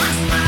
[0.00, 0.40] Más, más.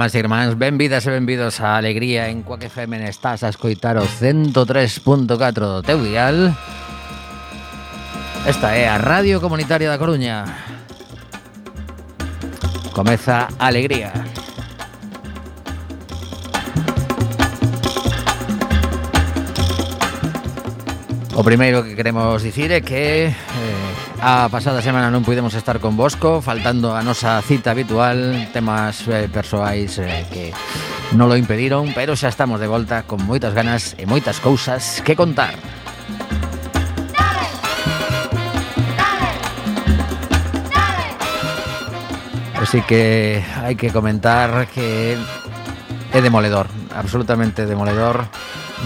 [0.00, 4.08] irmáns e irmáns, benvidas e benvidos a Alegría en Coaque FM Estás a escoitar o
[4.08, 6.56] 103.4 do teu dial.
[8.48, 10.48] Esta é a Radio Comunitaria da Coruña.
[12.96, 14.49] Comeza Alegría Alegría.
[21.40, 23.32] O primeiro que queremos dicir é que eh,
[24.20, 29.24] a pasada semana non pudemos estar con Bosco Faltando a nosa cita habitual Temas eh,
[29.24, 30.52] persoais eh, que
[31.16, 35.16] non lo impediron Pero xa estamos de volta con moitas ganas e moitas cousas que
[35.16, 35.56] contar.
[42.60, 45.16] Así que hai que comentar que
[46.12, 48.28] é demoledor, absolutamente demoledor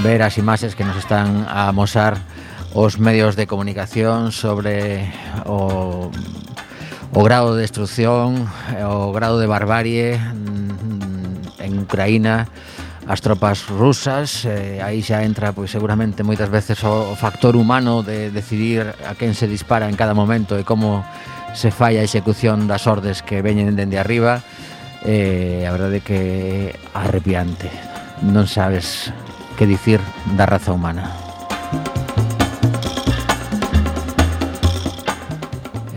[0.06, 2.22] ver as imaxes que nos están a amosar
[2.74, 5.06] os medios de comunicación sobre
[5.46, 6.10] o,
[7.14, 12.50] o grado de destrucción, eh, o grado de barbarie mm, en Ucraína,
[13.06, 18.02] as tropas rusas, eh, aí xa entra pois seguramente moitas veces o, o factor humano
[18.02, 21.06] de decidir a quen se dispara en cada momento e como
[21.54, 24.42] se fai a execución das ordes que veñen dende arriba.
[25.06, 27.68] Eh, a verdade que é arrepiante.
[28.24, 29.12] Non sabes
[29.54, 30.00] que dicir
[30.34, 31.33] da raza humana.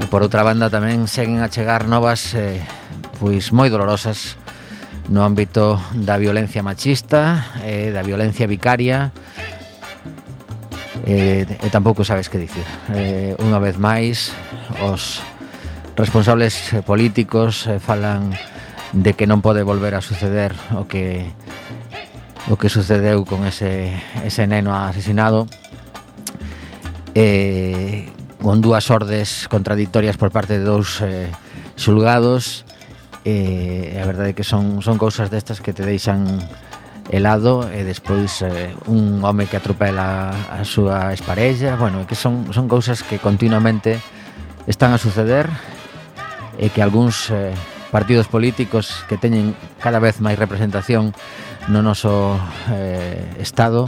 [0.08, 2.64] por outra banda tamén seguen a chegar novas eh,
[3.20, 4.40] pois moi dolorosas
[5.12, 9.12] no ámbito da violencia machista, eh, da violencia vicaria,
[11.08, 12.68] eh, e tampouco sabes que dicir.
[12.92, 14.36] Eh, unha vez máis,
[14.84, 15.24] os
[15.96, 18.36] responsables eh, políticos eh, falan
[18.92, 21.28] de que non pode volver a suceder o que
[22.48, 23.92] o que sucedeu con ese,
[24.24, 25.52] ese neno asesinado
[27.12, 28.08] eh,
[28.42, 31.30] con dúas ordes contradictorias por parte de dous eh,
[31.76, 32.66] xulgados.
[33.28, 36.40] E eh, a verdade é que son, son cousas destas que te deixan
[37.10, 42.68] helado e despois eh, un home que atropela a súa esparella bueno, que son, son
[42.68, 44.00] cousas que continuamente
[44.68, 45.48] están a suceder
[46.60, 47.56] e que algúns eh,
[47.92, 51.16] partidos políticos que teñen cada vez máis representación
[51.72, 52.36] no noso
[52.76, 53.88] eh, Estado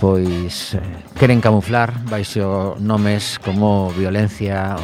[0.00, 0.80] pois eh,
[1.18, 4.76] queren camuflar baixo nomes como violencia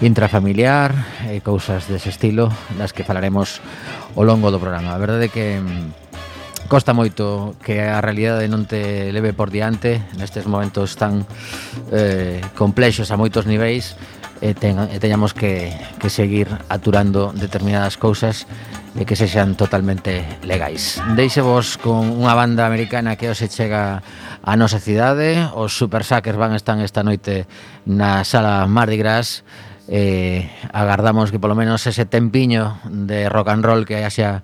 [0.00, 0.92] intrafamiliar
[1.32, 3.64] e cousas dese estilo das que falaremos
[4.12, 4.92] ao longo do programa.
[4.92, 10.02] A verdade é que mm, costa moito que a realidade non te leve por diante
[10.18, 11.24] nestes momentos tan
[11.94, 13.96] eh, complexos a moitos niveis
[14.40, 18.44] e, ten, e teñamos que, que seguir aturando determinadas cousas
[18.96, 21.00] e que sexan totalmente legais.
[21.16, 24.00] Deixevos con unha banda americana que hoxe chega
[24.44, 27.44] á nosa cidade, os Super Suckers van estar esta noite
[27.84, 29.44] na sala Mardi Gras,
[29.88, 34.42] eh, agardamos que polo menos ese tempiño de rock and roll que haxa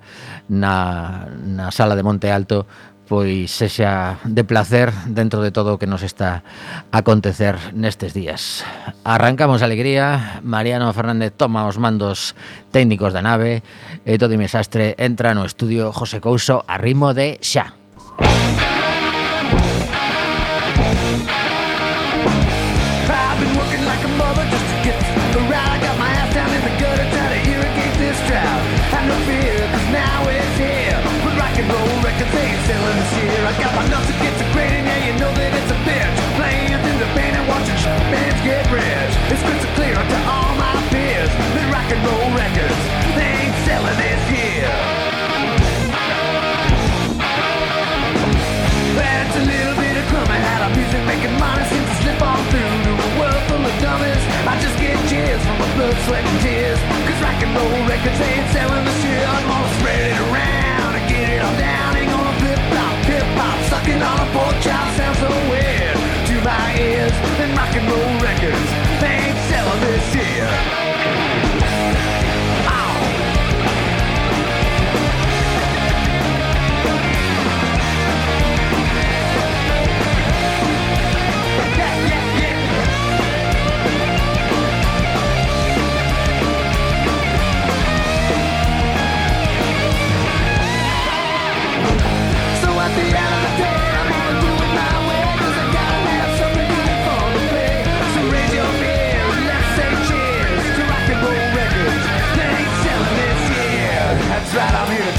[0.48, 2.66] na, na sala de Monte Alto
[3.08, 6.42] pois sexa de placer dentro de todo o que nos está
[6.90, 8.64] a acontecer nestes días.
[9.04, 12.34] Arrancamos alegría, Mariano Fernández toma os mandos
[12.70, 13.62] técnicos da nave
[14.06, 17.74] e todo o mesastre entra no estudio José Couso a ritmo de xa.
[18.22, 18.71] Música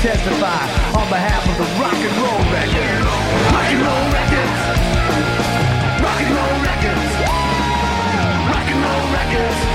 [0.03, 0.63] testify
[1.00, 3.03] on behalf of the rock and roll record.
[3.55, 4.59] Rock and roll records.
[6.03, 7.13] Rock and roll records.
[8.50, 9.73] Rock and roll records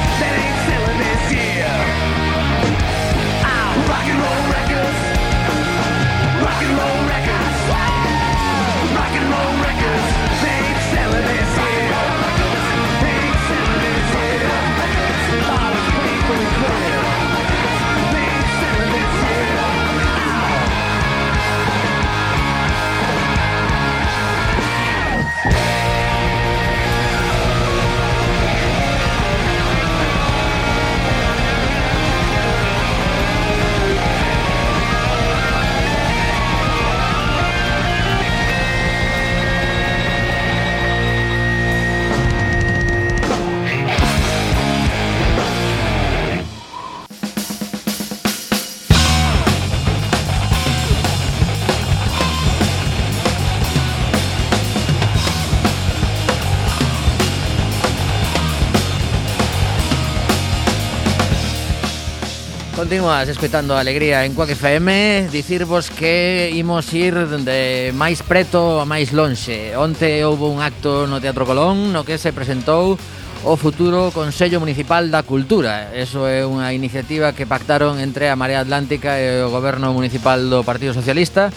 [62.88, 67.12] Continuas escoitando a alegría en Coac FM Dicirvos que imos ir
[67.45, 69.76] de máis preto a máis lonxe.
[69.76, 72.97] Onte houve un acto no Teatro Colón No que se presentou
[73.45, 75.92] o futuro Consello Municipal da Cultura.
[75.92, 80.64] Eso é unha iniciativa que pactaron entre a Marea Atlántica e o Goberno Municipal do
[80.64, 81.52] Partido Socialista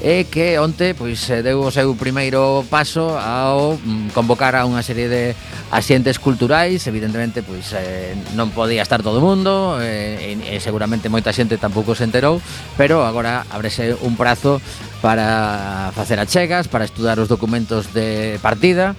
[0.00, 4.80] e que onte pois eh, deu o seu primeiro paso ao mm, convocar a unha
[4.80, 5.36] serie de
[5.68, 11.12] asientes culturais, evidentemente pois eh, non podía estar todo o mundo, eh, e, e seguramente
[11.12, 12.40] moita xente tampouco se enterou,
[12.80, 14.64] pero agora ábrese un prazo
[15.04, 18.96] para facer achegas, para estudar os documentos de partida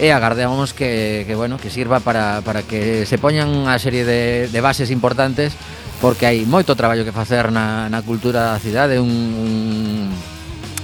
[0.00, 4.48] e agardamos que, que bueno, que sirva para, para que se poñan unha serie de,
[4.48, 5.58] de bases importantes
[5.98, 9.50] porque hai moito traballo que facer na, na cultura da cidade, un, un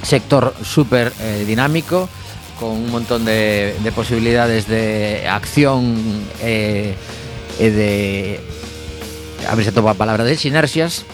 [0.05, 2.09] sector súper eh, dinámico,
[2.59, 5.97] con un montón de, de posibilidades de acción,
[6.41, 6.95] eh,
[7.59, 8.41] de.
[9.49, 11.05] A ver se topa a palabra de sinerxias.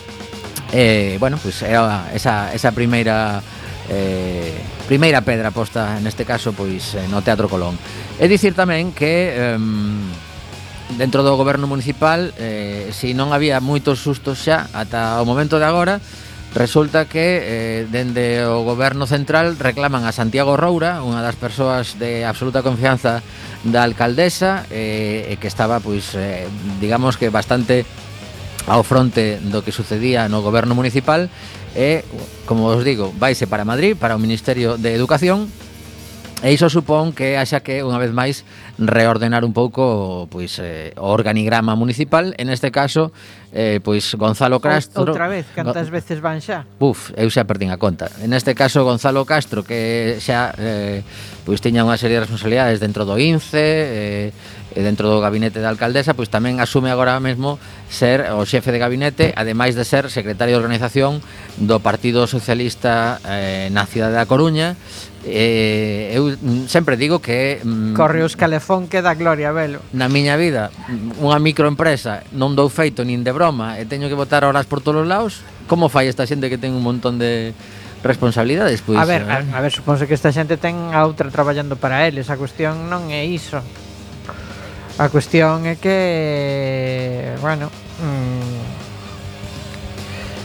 [0.72, 3.42] Eh, bueno, pues era esa, esa primeira
[3.90, 4.54] eh,
[4.86, 7.74] primeira pedra posta neste caso pois no Teatro Colón.
[8.22, 9.58] É dicir tamén que eh,
[10.94, 15.66] dentro do goberno municipal eh, si non había moitos sustos xa ata o momento de
[15.66, 15.98] agora
[16.54, 22.26] Resulta que eh, dende o goberno central reclaman a Santiago Roura, unha das persoas de
[22.26, 23.22] absoluta confianza
[23.62, 26.50] da alcaldesa, eh, que estaba, pois, eh,
[26.82, 27.86] digamos que bastante
[28.66, 31.30] ao fronte do que sucedía no goberno municipal,
[31.78, 32.02] e,
[32.50, 35.46] como os digo, vaise para Madrid, para o Ministerio de Educación,
[36.40, 38.48] E iso supón que haxa que, unha vez máis,
[38.80, 43.12] reordenar un pouco pois, eh, o organigrama municipal, en este caso,
[43.52, 46.64] eh, pois Gonzalo Castro Outra vez, cantas veces van xa?
[46.78, 51.02] Buf, eu xa perdín a conta Neste caso Gonzalo Castro que xa eh,
[51.42, 54.28] pois tiña unha serie de responsabilidades dentro do INCE eh,
[54.74, 57.58] e dentro do gabinete da alcaldesa, pois tamén asume agora mesmo
[57.90, 61.18] ser o xefe de gabinete, ademais de ser secretario de organización
[61.58, 64.78] do Partido Socialista eh, na cidade da Coruña.
[65.20, 66.32] Eh, eu
[66.64, 69.84] sempre digo que mm, corre os calefón que da gloria, velo.
[69.92, 70.72] Na miña vida,
[71.20, 75.04] unha microempresa non dou feito nin de broma e teño que botar horas por todos
[75.04, 75.44] os lados.
[75.68, 77.52] Como fai esta xente que ten un montón de
[78.00, 78.96] responsabilidades, pois.
[78.96, 79.52] A ver, eh?
[79.52, 82.88] a, a ver, suponse que esta xente ten a outra traballando para eles, a cuestión
[82.88, 83.60] non é iso.
[85.00, 87.72] A cuestión é que, bueno,
[88.04, 88.60] mmm,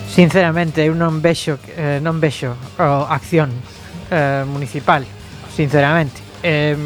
[0.08, 3.52] sinceramente eu non vexo eh, non vexo oh, acción
[4.08, 5.04] eh, municipal,
[5.52, 6.24] sinceramente.
[6.40, 6.80] Eh,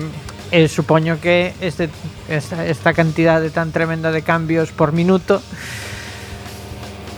[0.49, 1.93] eh supoño que este
[2.25, 5.37] esta, esta cantidade tan tremenda de cambios por minuto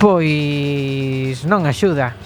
[0.04, 2.20] pois non axuda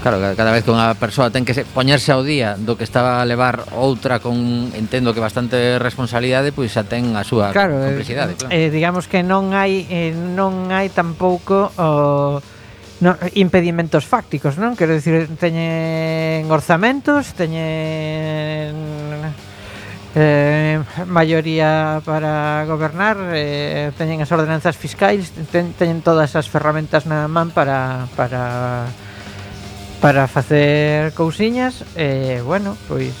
[0.00, 3.28] Claro, cada vez que unha persoa ten que poñerse ao día do que estaba a
[3.28, 8.32] levar outra con, entendo que bastante responsabilidade, pois xa ten a súa claro, eh, complexidade.
[8.40, 8.48] Claro.
[8.48, 12.40] Eh, digamos que non hai eh, non hai tampouco o
[13.04, 14.72] no, impedimentos fácticos, non?
[14.72, 18.72] Quero dicir, teñen orzamentos, teñen
[20.16, 27.28] eh, maioría para gobernar, eh, teñen as ordenanzas fiscais, ten, teñen todas as ferramentas na
[27.28, 28.88] man para para
[30.00, 33.12] para facer cousiñas e eh, bueno, pois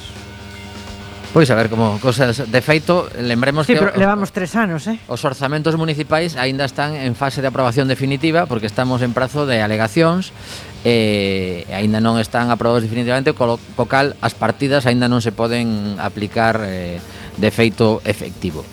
[1.32, 4.98] Pois a ver como cosas De feito, lembremos sí, que pero levamos tres anos, eh?
[5.06, 9.62] Os orzamentos municipais aínda están en fase de aprobación definitiva porque estamos en prazo de
[9.62, 10.34] alegacións
[10.82, 15.22] eh, e eh, aínda non están aprobados definitivamente, co, co cal as partidas aínda non
[15.22, 16.98] se poden aplicar eh,
[17.38, 18.66] de feito efectivo.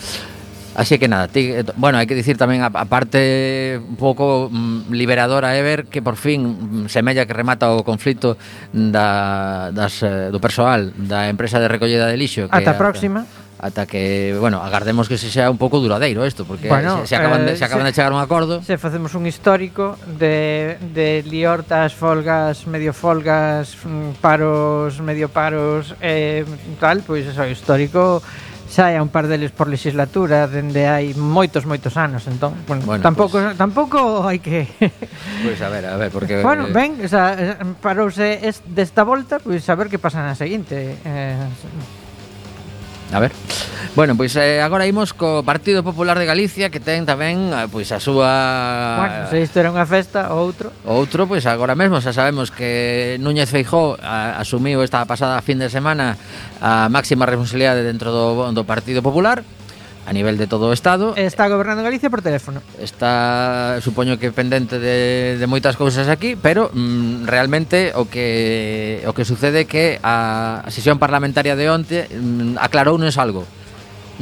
[0.77, 4.46] Así que nada, ti, eh, bueno, hai que dicir tamén a, a parte un pouco
[4.53, 8.38] mm, liberadora Ever que por fin mm, semella que remata o conflito
[8.69, 13.25] da, das, eh, do persoal da empresa de recollida de lixo que Ata a próxima
[13.57, 17.15] ata que, bueno, agardemos que se sea un pouco duradeiro isto, porque bueno, se, se
[17.15, 18.62] acaban, de, eh, se acaban se, de chegar un acordo.
[18.62, 26.46] Se facemos un histórico de, de liortas, folgas, medio folgas, mm, paros, medio paros, eh,
[26.79, 28.22] tal, pois eso, histórico
[28.68, 33.04] xa hai un par deles por legislatura dende hai moitos moitos anos, entón, bueno, bueno
[33.04, 34.68] tampouco pues, tampouco hai que
[35.44, 38.54] Pois pues a ver, a ver, porque Bueno, eh, ben, o sea, eh, parouse eh,
[38.66, 40.98] desta volta, pois pues, a ver que pasa na seguinte.
[41.06, 41.36] Eh,
[43.12, 43.32] A ver.
[43.96, 47.90] Bueno, pois eh, agora imos co Partido Popular de Galicia que ten tamén eh, pois
[47.90, 48.30] a súa
[49.02, 50.70] Bueno, se isto era unha festa, ou outro.
[50.86, 55.74] Outro, pois agora mesmo xa sabemos que Núñez Feijó a, asumiu esta pasada fin de
[55.74, 56.14] semana
[56.62, 59.42] a máxima responsabilidade dentro do, do Partido Popular
[60.08, 61.14] a nivel de todo o Estado.
[61.18, 62.62] Está gobernando Galicia por teléfono.
[62.80, 69.12] Está, supoño que pendente de, de moitas cousas aquí, pero mm, realmente o que o
[69.12, 73.44] que sucede é que a sesión parlamentaria de onte mm, aclarounos algo.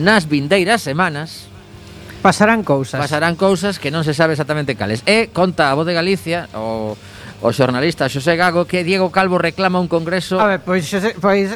[0.02, 1.54] Nas vindeiras semanas,
[2.26, 2.98] pasarán cousas.
[2.98, 5.06] Pasarán cousas que non se sabe exactamente cales.
[5.06, 6.98] E conta a voz de Galicia o
[7.46, 10.42] o xornalista Xosé Gago que Diego Calvo reclama un congreso.
[10.42, 11.54] A ver, pois, Xosé, pois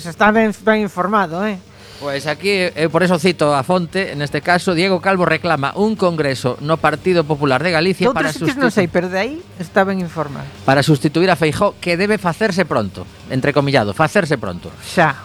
[0.00, 1.60] se está ben, ben informado, eh.
[1.96, 6.60] Pois aquí, eu por eso cito a fonte, neste caso, Diego Calvo reclama un congreso
[6.60, 8.60] no Partido Popular de Galicia Outros para sustituir...
[8.60, 10.44] non sei, pero de aí está ben informado.
[10.68, 14.68] Para sustituir a Feijó, que debe facerse pronto, entre comillado, facerse pronto.
[14.84, 15.24] Xa,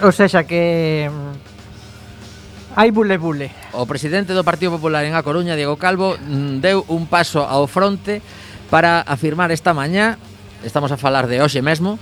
[0.00, 3.52] ou seja, que mm, hai bule bule.
[3.76, 7.68] O presidente do Partido Popular en A Coruña, Diego Calvo, mm, deu un paso ao
[7.68, 8.24] fronte
[8.72, 10.16] para afirmar esta mañá,
[10.64, 12.00] estamos a falar de hoxe mesmo,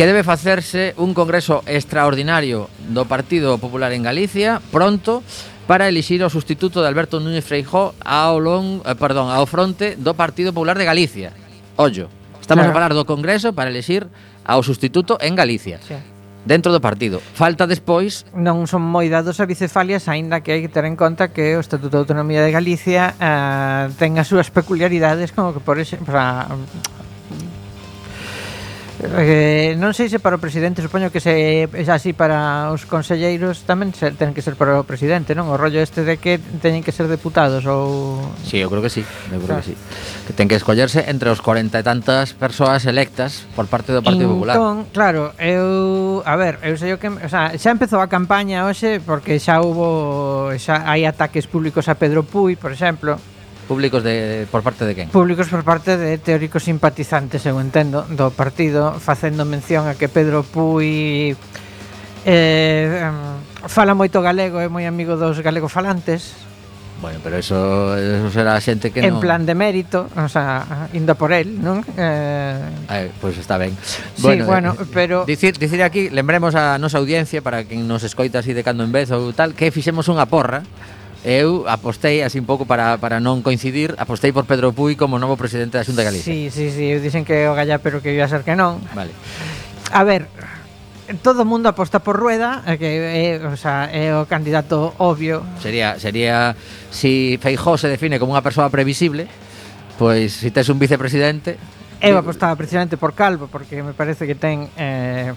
[0.00, 5.20] que debe facerse un congreso extraordinario do Partido Popular en Galicia pronto
[5.68, 10.16] para elixir o sustituto de Alberto Núñez Freijó ao long, eh, perdón, ao fronte do
[10.16, 11.36] Partido Popular de Galicia.
[11.76, 12.08] Ollo,
[12.40, 12.72] estamos claro.
[12.72, 14.08] a falar do congreso para elixir
[14.48, 15.84] ao sustituto en Galicia.
[15.84, 16.00] Sí.
[16.48, 17.20] Dentro do partido.
[17.36, 18.24] Falta despois...
[18.32, 21.60] Non son moi dados a bicefalias, aínda que hai que ter en conta que o
[21.60, 26.08] Estatuto de Autonomía de Galicia eh, ten as súas peculiaridades como que por, exemplo...
[26.08, 26.48] para,
[29.00, 33.64] Eh, non sei se para o presidente, supoño que se é así para os conselleiros
[33.64, 35.48] tamén se, ten que ser para o presidente, non?
[35.48, 38.92] O rollo este de que teñen que ser deputados ou Si, sí, eu creo que
[38.92, 39.00] sí,
[39.32, 39.64] eu creo claro.
[39.64, 39.74] que sí.
[40.28, 44.36] Que ten que escollerse entre os 40 e tantas persoas electas por parte do Partido
[44.36, 44.60] Popular.
[44.60, 48.68] Entón, claro, eu, a ver, eu sei o que, o sea, xa empezou a campaña
[48.68, 53.16] hoxe porque xa hubo xa hai ataques públicos a Pedro Puy, por exemplo,
[53.70, 55.14] Públicos de, por parte de quen?
[55.14, 60.42] Públicos por parte de teóricos simpatizantes, eu entendo, do partido, facendo mención a que Pedro
[60.42, 61.38] Pui
[62.26, 63.06] eh,
[63.70, 66.34] fala moito galego, é moi amigo dos galegofalantes.
[66.98, 69.22] Bueno, pero eso, eso será xente que en non...
[69.22, 71.86] En plan de mérito, o sea, indo por él, non?
[71.94, 72.90] Eh...
[72.90, 73.78] Ay, pois pues está ben.
[74.18, 75.22] Bueno, sí, bueno, eh, pero...
[75.30, 78.90] Dicir, dicir aquí, lembremos a nosa audiencia, para que nos escoita así de cando en
[78.90, 80.66] vez ou tal, que fixemos unha porra
[81.20, 85.36] Eu apostei así un pouco para, para non coincidir, apostei por Pedro Puy como novo
[85.36, 86.32] presidente da Xunta de Galicia.
[86.32, 88.80] Sí, sí, sí, eu dicen que o gallá, pero que iba a ser que non.
[88.96, 89.12] Vale.
[89.92, 90.32] A ver,
[91.20, 95.44] todo o mundo aposta por Rueda, eh, que é, o sea, é o candidato obvio.
[95.60, 96.56] Sería sería
[96.88, 99.28] si Feijó se define como unha persoa previsible,
[100.00, 101.60] pois pues, si tes un vicepresidente,
[102.00, 105.36] eu eh, apostaba precisamente por Calvo porque me parece que ten eh,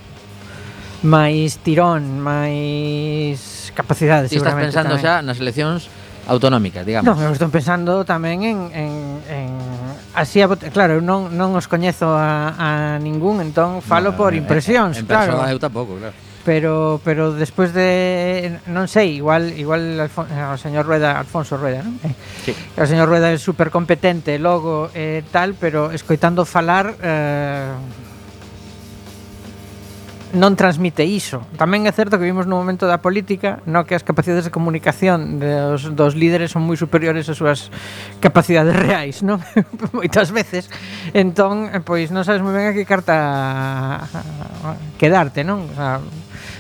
[1.04, 4.30] máis tirón, máis capacidades.
[4.30, 5.04] Ti estás pensando tamén.
[5.04, 5.90] xa nas eleccións
[6.28, 7.08] autonómicas, digamos.
[7.08, 8.92] Non, eu estou pensando tamén en, en,
[9.28, 9.50] en
[10.16, 10.72] así a votar.
[10.72, 12.70] Claro, eu non, non os coñezo a, a
[13.04, 15.36] ningún, entón falo no, por impresións, en, en claro.
[15.36, 16.16] persona eu tampouco, claro.
[16.44, 22.00] Pero pero despois de non sei, igual igual Alfon, o señor Rueda, Alfonso Rueda, non?
[22.44, 22.52] Sí.
[22.76, 27.72] O señor Rueda é super competente, logo eh, tal, pero escoitando falar eh,
[30.34, 31.46] non transmite iso.
[31.62, 35.38] Tamén é certo que vimos no momento da política no que as capacidades de comunicación
[35.38, 37.70] dos, dos líderes son moi superiores ás súas
[38.18, 39.38] capacidades reais, non?
[39.96, 40.74] Moitas veces.
[41.14, 44.10] Entón, eh, pois non sabes moi ben a que carta
[44.98, 45.70] quedarte, non?
[45.70, 46.02] O sea,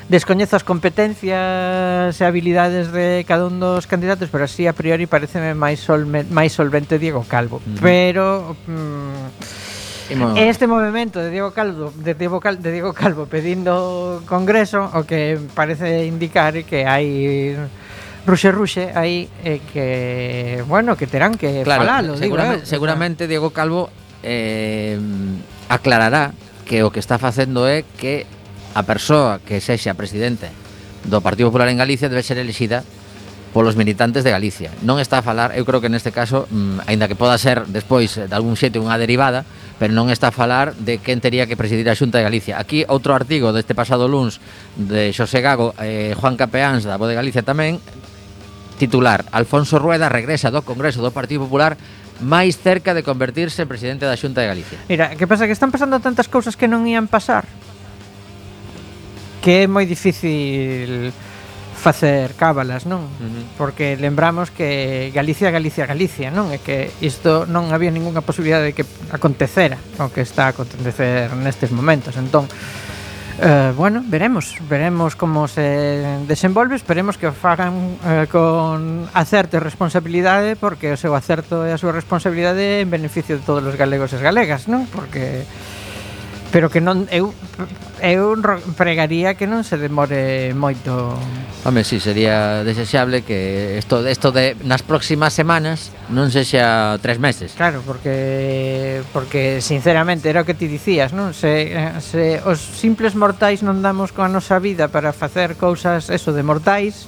[0.05, 5.57] descoñezo as competencias e habilidades de cada un dos candidatos, pero así a priori pareceme
[5.57, 7.57] máis, solme, máis solvente Diego Calvo.
[7.65, 7.81] Mm.
[7.81, 8.53] Pero...
[8.69, 9.62] Mm,
[10.11, 15.07] E este movimento de Diego Calvo, de Diego Calvo, de Diego Calvo pedindo congreso, o
[15.07, 17.55] que parece indicar que hai
[18.27, 23.21] ruxe ruxe aí eh, que bueno, que terán que claro, falalo, seguramente, digo, eh, seguramente
[23.27, 23.89] Diego Calvo
[24.23, 24.99] eh,
[25.67, 26.35] aclarará
[26.67, 28.27] que o que está facendo é que
[28.75, 30.51] a persoa que sexa presidente
[31.07, 32.83] do Partido Popular en Galicia debe ser elixida
[33.53, 34.73] polos militantes de Galicia.
[34.81, 38.17] Non está a falar, eu creo que neste caso, mm, aínda que poda ser despois
[38.17, 39.45] eh, de algún xeito unha derivada,
[39.81, 42.61] pero non está a falar de quen tería que presidir a Xunta de Galicia.
[42.61, 44.37] Aquí outro artigo deste pasado luns
[44.77, 47.81] de Xosé Gago eh, Juan Capeáns da Voz de Galicia tamén
[48.77, 51.77] titular Alfonso Rueda regresa do Congreso do Partido Popular
[52.21, 54.77] máis cerca de convertirse en presidente da Xunta de Galicia.
[54.87, 57.49] Mira, que pasa que están pasando tantas cousas que non ían pasar
[59.43, 61.11] que é moi difícil
[61.83, 63.03] facer cábalas, non?
[63.03, 63.43] Uh -huh.
[63.59, 66.55] Porque lembramos que Galicia, Galicia, Galicia, non?
[66.55, 71.35] É que isto non había ningunha posibilidade de que acontecera o que está a acontecer
[71.35, 72.15] nestes momentos.
[72.15, 72.47] Entón,
[73.43, 79.59] eh, bueno, veremos, veremos como se desenvolve, esperemos que o fagan eh, con acerto e
[79.59, 84.15] responsabilidade, porque o seu acerto e a súa responsabilidade en beneficio de todos os galegos
[84.15, 84.87] e as galegas, non?
[84.87, 85.43] Porque
[86.55, 87.35] pero que non eu
[88.03, 88.35] eu
[88.75, 91.15] pregaría que non se demore moito.
[91.63, 97.15] Home, si, sí, sería desexable que isto, isto de nas próximas semanas non sexa tres
[97.21, 97.55] meses.
[97.55, 101.31] Claro, porque porque sinceramente era o que ti dicías, non?
[101.31, 101.71] Se,
[102.03, 107.07] se os simples mortais non damos coa nosa vida para facer cousas eso de mortais,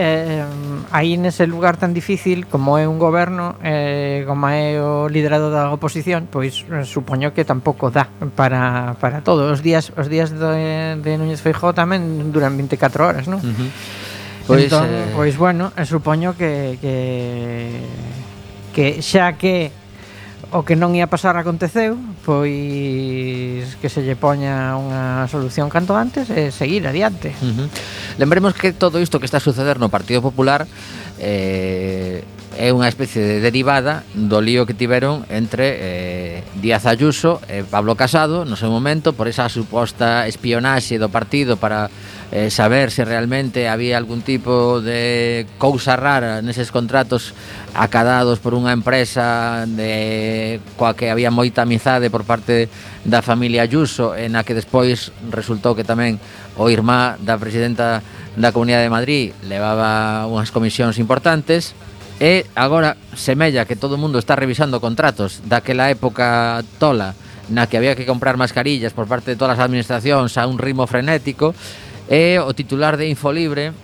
[0.00, 0.40] eh,
[0.88, 5.68] aí nese lugar tan difícil como é un goberno, eh, como é o liderado da
[5.68, 8.08] oposición, pois supoño que tampouco dá
[8.38, 9.52] para, para todo.
[9.52, 13.44] Os días os días de, de Núñez Feijóo tamén duran 24 horas, non?
[13.44, 13.70] Uh -huh.
[14.46, 15.12] Pois, entón, eh...
[15.14, 17.80] pois bueno, eh, supoño que, que
[18.74, 19.70] que xa que
[20.52, 26.28] o que non ia pasar aconteceu, pois que se lle poña unha solución canto antes
[26.30, 27.32] e seguir adiante.
[27.40, 27.68] Uh -huh.
[28.20, 30.68] Lembremos que todo isto que está a suceder no Partido Popular
[31.18, 32.22] eh,
[32.58, 37.98] é unha especie de derivada do lío que tiveron entre eh, Díaz Ayuso e Pablo
[37.98, 41.90] Casado no seu momento por esa suposta espionaxe do partido para
[42.30, 47.34] eh, saber se realmente había algún tipo de cousa rara neses contratos
[47.74, 52.70] acadados por unha empresa de, coa que había moita amizade por parte
[53.02, 56.22] da familia Ayuso en a que despois resultou que tamén
[56.54, 58.02] o irmá da presidenta
[58.34, 61.74] da Comunidade de Madrid levaba unhas comisións importantes.
[62.24, 67.12] E agora semella que todo o mundo está revisando contratos daquela época tola
[67.52, 70.88] na que había que comprar mascarillas por parte de todas as administracións a un ritmo
[70.88, 71.52] frenético
[72.08, 73.76] e o titular de Infolibre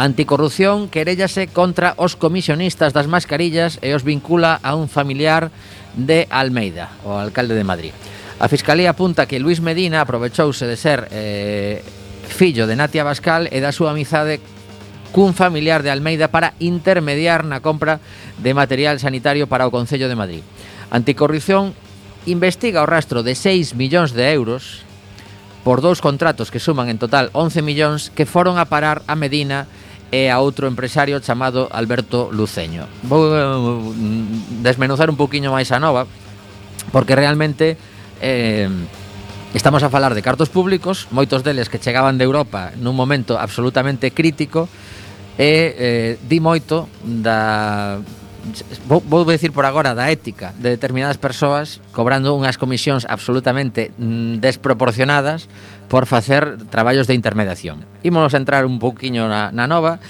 [0.00, 5.52] Anticorrupción querellase contra os comisionistas das mascarillas e os vincula a un familiar
[5.92, 7.92] de Almeida, o alcalde de Madrid.
[8.40, 11.84] A Fiscalía apunta que Luis Medina aprovechouse de ser eh,
[12.24, 14.40] fillo de Natia Bascal e da súa amizade
[15.12, 18.00] cun familiar de Almeida para intermediar na compra
[18.40, 20.42] de material sanitario para o Concello de Madrid.
[20.88, 21.76] Anticorrupción
[22.24, 24.82] investiga o rastro de 6 millóns de euros
[25.62, 29.70] por dous contratos que suman en total 11 millóns que foron a parar a Medina
[30.12, 32.84] e a outro empresario chamado Alberto Luceño.
[33.06, 33.80] Vou uh,
[34.60, 36.04] desmenuzar un poquinho máis a nova
[36.90, 37.78] porque realmente
[38.20, 38.68] eh,
[39.54, 44.12] estamos a falar de cartos públicos, moitos deles que chegaban de Europa nun momento absolutamente
[44.12, 44.68] crítico
[45.38, 48.00] e eh, di moito da
[48.86, 54.42] vou, vou decir por agora da ética de determinadas persoas cobrando unhas comisións absolutamente mm,
[54.42, 55.46] desproporcionadas
[55.86, 57.84] por facer traballos de intermediación.
[58.02, 60.02] Imos entrar un pouquiño na, na nova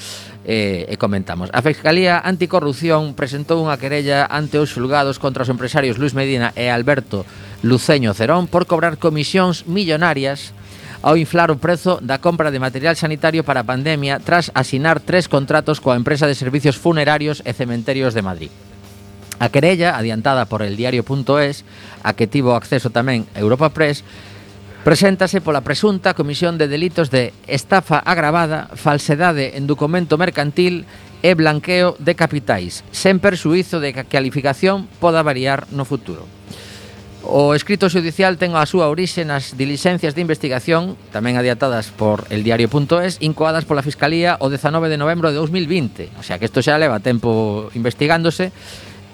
[0.42, 1.50] e, e comentamos.
[1.52, 6.72] A Fiscalía Anticorrupción presentou unha querella ante os xulgados contra os empresarios Luis Medina e
[6.72, 7.28] Alberto
[7.62, 10.56] Luceño Cerón por cobrar comisións millonarias
[11.02, 15.26] ao inflar o prezo da compra de material sanitario para a pandemia tras asinar tres
[15.26, 18.52] contratos coa empresa de servicios funerarios e cementerios de Madrid.
[19.42, 21.66] A querella, adiantada por el diario.es,
[22.06, 24.06] a que tivo acceso tamén Europa Press,
[24.82, 30.90] Preséntase pola presunta comisión de delitos de estafa agravada, falsedade en documento mercantil
[31.22, 36.26] e blanqueo de capitais, sen persuizo de que a calificación poda variar no futuro.
[37.22, 42.42] O escrito judicial ten a súa orixe nas dilixencias de investigación, tamén adiatadas por el
[42.42, 46.18] diario.es, incoadas pola Fiscalía o 19 de novembro de 2020.
[46.18, 48.50] O sea que isto xa leva tempo investigándose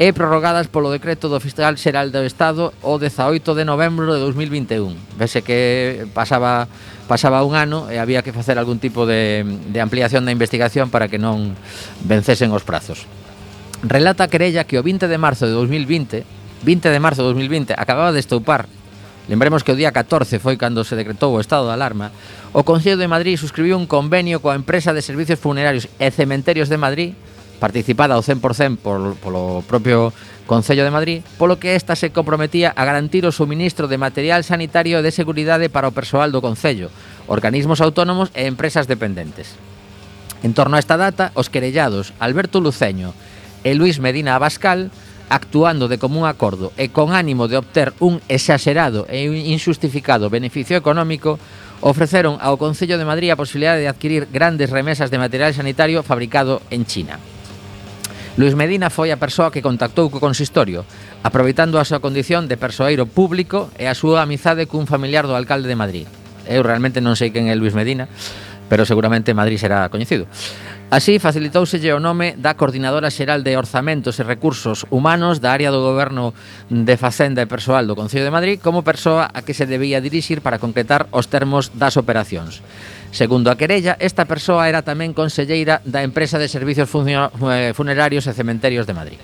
[0.01, 4.97] e prorrogadas polo decreto do Fiscal Xeral do Estado o 18 de novembro de 2021.
[5.21, 6.65] Vese que pasaba
[7.11, 11.13] pasaba un ano e había que facer algún tipo de, de ampliación da investigación para
[11.13, 11.53] que non
[12.09, 13.05] vencesen os prazos.
[13.85, 17.75] Relata a querella que o 20 de marzo de 2020 20 de marzo de 2020
[17.77, 18.67] acababa de estoupar
[19.29, 22.09] Lembremos que o día 14 foi cando se decretou o estado de alarma.
[22.57, 26.81] O Concello de Madrid suscribiu un convenio coa empresa de servicios funerarios e cementerios de
[26.81, 27.13] Madrid,
[27.61, 30.17] participada ao 100% por, polo propio
[30.49, 34.97] Concello de Madrid, polo que esta se comprometía a garantir o suministro de material sanitario
[34.97, 36.89] e de seguridade para o persoal do Concello,
[37.29, 39.61] organismos autónomos e empresas dependentes.
[40.41, 43.13] En torno a esta data, os querellados Alberto Luceño
[43.61, 44.89] e Luis Medina Abascal
[45.29, 51.39] actuando de común acordo e con ánimo de obter un exaxerado e injustificado beneficio económico,
[51.81, 56.61] ofreceron ao Concello de Madrid a posibilidade de adquirir grandes remesas de material sanitario fabricado
[56.73, 57.21] en China.
[58.39, 60.87] Luis Medina foi a persoa que contactou co consistorio,
[61.27, 65.67] aproveitando a súa condición de persoeiro público e a súa amizade cun familiar do alcalde
[65.67, 66.07] de Madrid.
[66.47, 68.07] Eu realmente non sei quen é Luis Medina,
[68.69, 70.27] pero seguramente Madrid será coñecido.
[70.89, 75.85] Así facilitóuselle o nome da Coordinadora Xeral de Orzamentos e Recursos Humanos da área do
[75.85, 76.33] Goberno
[76.73, 80.41] de Facenda e Persoal do Concello de Madrid como persoa a que se debía dirixir
[80.41, 82.65] para concretar os termos das operacións.
[83.13, 88.33] Segundo a querella, esta persoa era tamén conselleira da empresa de servicios eh, funerarios e
[88.33, 89.21] cementerios de Madrid.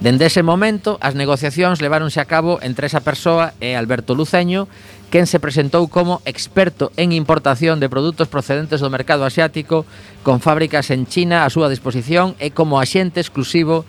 [0.00, 4.64] Dende ese momento, as negociacións leváronse a cabo entre esa persoa e Alberto Luceño
[5.10, 9.82] quen se presentou como experto en importación de produtos procedentes do mercado asiático
[10.22, 13.82] con fábricas en China a súa disposición e como axente exclusivo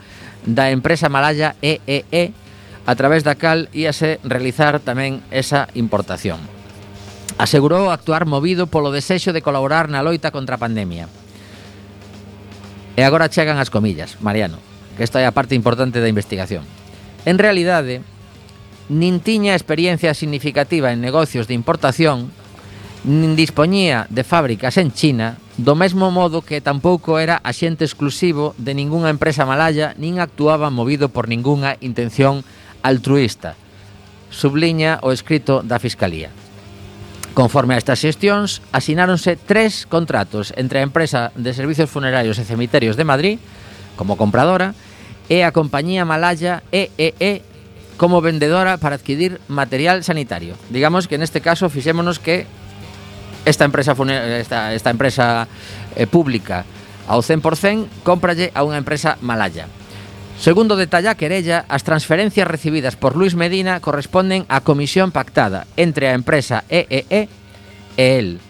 [0.49, 2.33] da empresa malaya EEE
[2.89, 6.41] a través da cal íase realizar tamén esa importación.
[7.37, 11.05] Asegurou actuar movido polo desexo de colaborar na loita contra a pandemia.
[12.97, 14.57] E agora chegan as comillas, Mariano,
[14.97, 16.65] que esta é a parte importante da investigación.
[17.29, 18.01] En realidade,
[18.89, 22.31] nin tiña experiencia significativa en negocios de importación,
[23.03, 28.77] nin dispoñía de fábricas en China, do mesmo modo que tampouco era axente exclusivo de
[28.77, 32.45] ningunha empresa malaya, nin actuaba movido por ningunha intención
[32.85, 33.57] altruista.
[34.29, 36.29] Subliña o escrito da Fiscalía.
[37.33, 42.99] Conforme a estas xestións, asináronse tres contratos entre a empresa de servizos funerarios e cemiterios
[42.99, 43.37] de Madrid,
[43.95, 44.75] como compradora,
[45.31, 47.50] e a compañía malaya EEE
[48.01, 50.55] como vendedora para adquirir material sanitario.
[50.71, 52.47] Digamos que en este caso fixémonos que
[53.45, 53.93] esta empresa
[54.41, 55.47] esta, esta empresa
[55.95, 56.65] eh, pública
[57.05, 59.69] ao 100% cómpralle a unha empresa malaya.
[60.41, 66.09] Segundo detalla a querella, as transferencias recibidas por Luis Medina corresponden á comisión pactada entre
[66.09, 67.29] a empresa EEE e
[68.01, 68.41] el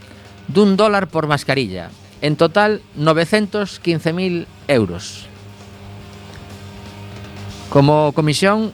[0.47, 1.91] dun dólar por mascarilla.
[2.23, 5.27] En total, 915.000 euros.
[7.67, 8.71] Como comisión,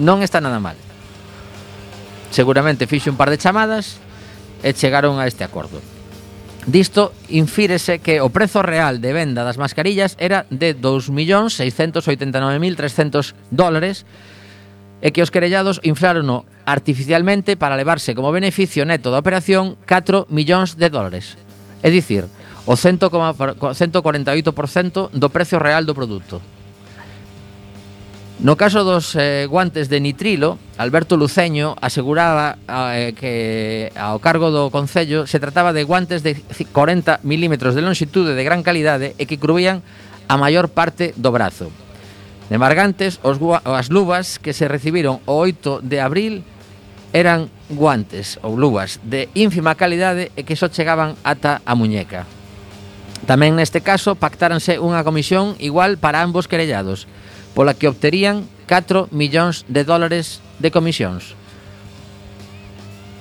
[0.00, 0.80] non está nada mal.
[2.32, 4.00] Seguramente fixe un par de chamadas
[4.64, 5.84] e chegaron a este acordo.
[6.66, 14.04] Disto infírese que o prezo real de venda das mascarillas era de 2.689.300 dólares
[15.00, 20.76] e que os querellados inflarono artificialmente para levarse como beneficio neto da operación 4 millóns
[20.76, 21.40] de dólares.
[21.80, 22.28] É dicir,
[22.68, 26.44] o 148% do precio real do produto.
[28.40, 32.56] No caso dos eh, guantes de nitrilo, Alberto Luceño aseguraba
[32.96, 38.32] eh, que ao cargo do Concello se trataba de guantes de 40 milímetros de longitude
[38.32, 39.84] de gran calidade e que cubrían
[40.24, 41.68] a maior parte do brazo.
[42.48, 43.36] De Margantes, os
[43.68, 46.40] as luvas que se recibiron o 8 de abril
[47.12, 52.24] eran guantes ou luvas de ínfima calidade e que só chegaban ata a muñeca.
[53.28, 57.04] Tamén neste caso pactáranse unha comisión igual para ambos querellados–
[57.54, 61.34] pola que obterían 4 millóns de dólares de comisións.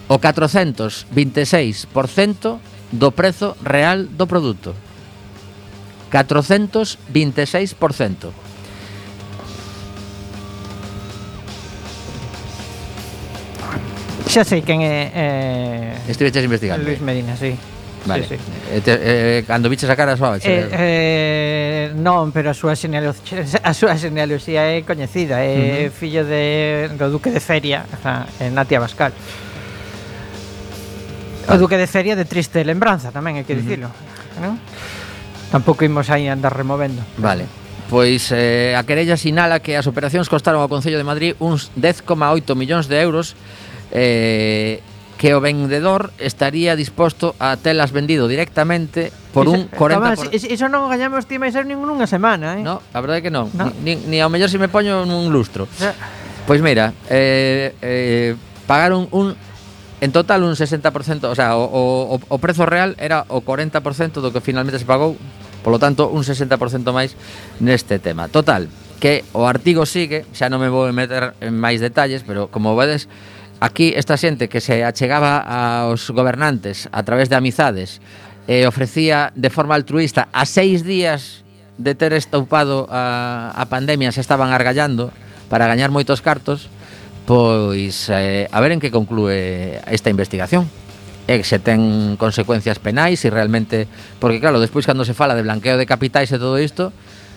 [0.10, 2.60] O 426%
[2.92, 4.74] do prezo real do produto.
[6.10, 8.34] 426%.
[14.30, 15.10] Xa sei quen é...
[15.10, 16.14] Eh...
[16.14, 16.86] Estiveches investigando.
[16.86, 17.58] Luis Medina, sí.
[18.06, 18.24] Vale.
[18.24, 18.42] Sí, sí.
[18.72, 23.44] Eh, te, eh, cando viches a cara suave eh, eh, Non, pero a súa genealoxía,
[23.64, 25.92] a súa genealoxía é coñecida É uh -huh.
[25.92, 27.84] fillo de, do duque de Feria,
[28.56, 29.12] Natia Bascal
[31.50, 33.96] O duque de Feria de triste lembranza tamén, hai que dicilo uh
[34.40, 34.44] -huh.
[34.44, 34.54] non?
[35.52, 37.50] Tampouco imos aí andar removendo Vale
[37.90, 42.54] Pois eh, a querella sinala que as operacións costaron ao Concello de Madrid uns 10,8
[42.54, 43.34] millóns de euros
[43.90, 44.86] eh,
[45.20, 50.00] que o vendedor estaría disposto a telas vendido directamente por un 40%.
[50.00, 52.64] Cabal, iso non gañamos ti máis ningún unha semana, eh?
[52.64, 53.52] No, a verdade que non.
[53.52, 53.68] No.
[53.84, 55.68] Ni, ni ao mellor se me poño nun lustro.
[55.84, 55.92] No.
[56.48, 58.32] Pois mira, eh, eh,
[58.64, 59.36] pagaron un
[60.00, 60.88] en total un 60%,
[61.28, 65.20] o sea, o, o, o prezo real era o 40% do que finalmente se pagou,
[65.68, 66.56] polo tanto, un 60%
[66.96, 67.20] máis
[67.60, 68.32] neste tema.
[68.32, 68.72] Total,
[69.04, 73.12] que o artigo sigue, xa non me vou meter en máis detalles, pero como vedes,
[73.60, 78.00] Aquí esta xente que se achegaba aos gobernantes a través de amizades
[78.48, 81.44] e ofrecía de forma altruista a seis días
[81.76, 85.12] de ter estoupado a, a pandemia se estaban argallando
[85.52, 86.72] para gañar moitos cartos
[87.30, 90.66] pois eh, a ver en que conclúe esta investigación.
[91.30, 93.86] E se ten consecuencias penais e realmente
[94.18, 96.90] porque claro, despois cando se fala de blanqueo de capitais e todo isto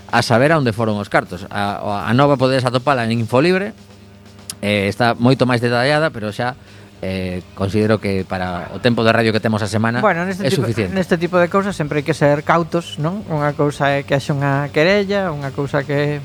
[0.09, 1.45] a saber a onde foron os cartos.
[1.53, 3.77] A, a nova podedes atopala en Infolibre
[4.63, 6.57] eh, está moito máis detallada, pero xa
[7.03, 10.51] eh, considero que para o tempo de radio que temos a semana bueno, neste é
[10.55, 10.95] tipo, suficiente.
[10.95, 13.27] Neste tipo de cousas sempre hai que ser cautos, non?
[13.27, 16.23] Unha cousa é que haxe unha querella, unha cousa que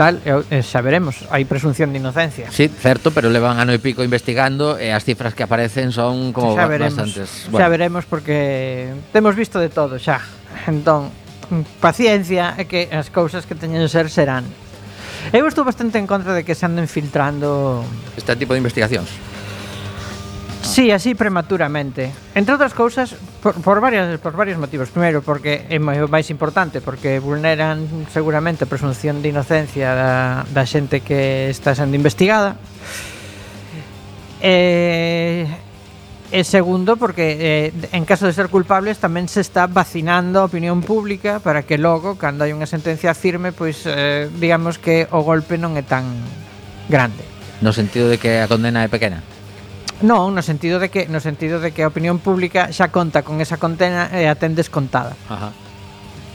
[0.00, 2.48] tal, e xa veremos, hai presunción de inocencia.
[2.48, 6.56] Sí, certo, pero levan ano e pico investigando e as cifras que aparecen son como
[6.56, 7.52] xa veremos, bastantes.
[7.52, 7.60] Bueno.
[7.60, 10.24] Xa veremos porque temos visto de todo xa.
[10.64, 11.12] Entón,
[11.84, 14.48] paciencia é que as cousas que teñen ser serán.
[15.32, 17.84] Eu estou bastante en contra de que se anden filtrando
[18.16, 19.08] este tipo de investigacións.
[20.62, 22.12] Sí, así prematuramente.
[22.34, 24.88] Entre outras cousas, por, por, varias, por varios motivos.
[24.88, 31.00] Primeiro, porque é máis importante, porque vulneran seguramente a presunción de inocencia da, da xente
[31.00, 32.56] que está sendo investigada.
[34.38, 35.50] Eh,
[36.28, 40.84] E segundo, porque eh, en caso de ser culpables tamén se está vacinando a opinión
[40.84, 45.56] pública para que logo, cando hai unha sentencia firme, pois eh, digamos que o golpe
[45.56, 46.04] non é tan
[46.92, 47.24] grande.
[47.64, 49.24] No sentido de que a condena é pequena?
[50.04, 53.40] Non, no sentido de que no sentido de que a opinión pública xa conta con
[53.40, 55.16] esa condena e a ten descontada.
[55.32, 55.50] Ajá.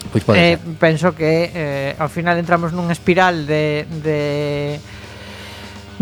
[0.10, 0.74] Pois pode eh, ser.
[0.82, 4.20] Penso que eh, ao final entramos nunha espiral de, de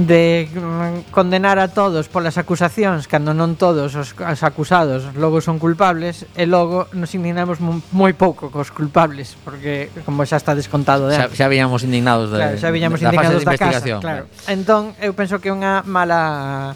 [0.08, 5.60] de mm, condenar a todos polas acusacións cando non todos os, os acusados logo son
[5.60, 7.60] culpables e logo nos indignamos
[7.92, 12.38] moi pouco cos culpables porque como xa está descontado de xa, xa viñamos indignados de,
[12.40, 14.02] claro, xa viñamos indignados da, da casa claro.
[14.02, 14.24] claro.
[14.48, 16.74] entón eu penso que é unha mala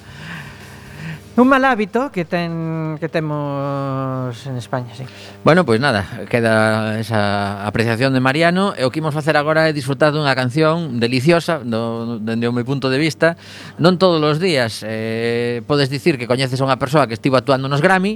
[1.36, 5.04] Un mal hábito que ten que temos en España, sí.
[5.43, 9.67] Bueno, pois pues nada, queda esa apreciación de Mariano e o que imos facer agora
[9.67, 13.36] é disfrutar dunha canción deliciosa do, dende o meu punto de vista.
[13.84, 17.67] Non todos os días eh, podes dicir que coñeces a unha persoa que estivo actuando
[17.67, 18.15] nos Grammy,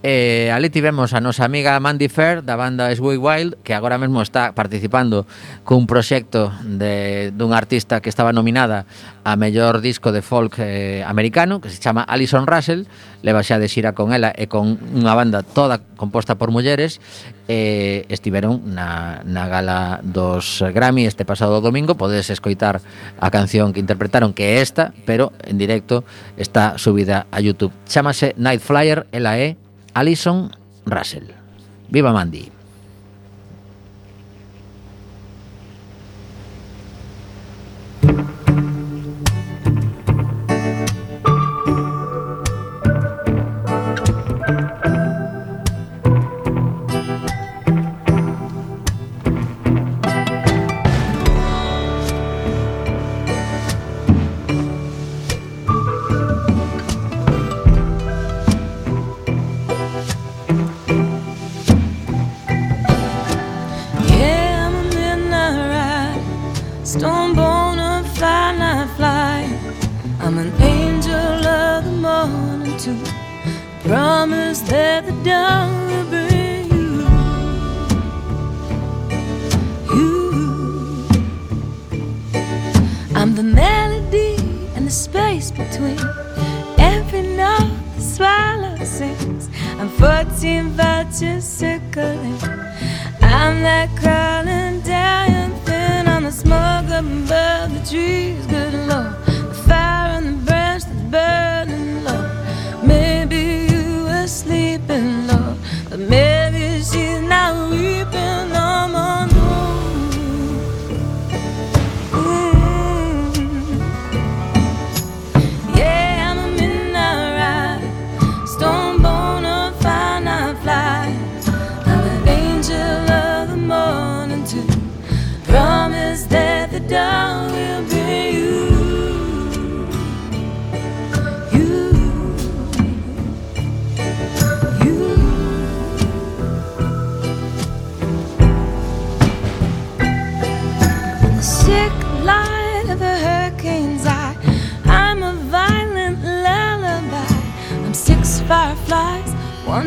[0.00, 4.22] E ali tivemos a nosa amiga Mandy Fair da banda Sway Wild que agora mesmo
[4.22, 5.26] está participando
[5.66, 8.86] cun proxecto de, dun artista que estaba nominada
[9.26, 12.86] a mellor disco de folk eh, americano que se chama Alison Russell.
[13.26, 17.02] Leva xa de xira con ela e con unha banda toda composta por mulleres.
[17.50, 21.98] E eh, estiveron na, na gala dos Grammy este pasado domingo.
[21.98, 22.78] Podedes escoitar
[23.18, 26.06] a canción que interpretaron que é esta pero en directo
[26.38, 27.74] está subida a Youtube.
[27.90, 29.58] Chamase Night Flyer ela é
[29.98, 30.52] Alison
[30.86, 31.24] Russell.
[31.88, 32.52] ¡Viva Mandy!
[83.38, 84.34] the melody
[84.74, 85.96] and the space between
[86.76, 89.48] every note the swallow sings.
[89.78, 92.36] I'm 14 vultures circling.
[93.22, 98.44] I'm like crawling down thin on the smoke above the trees.
[98.46, 99.07] Good lord.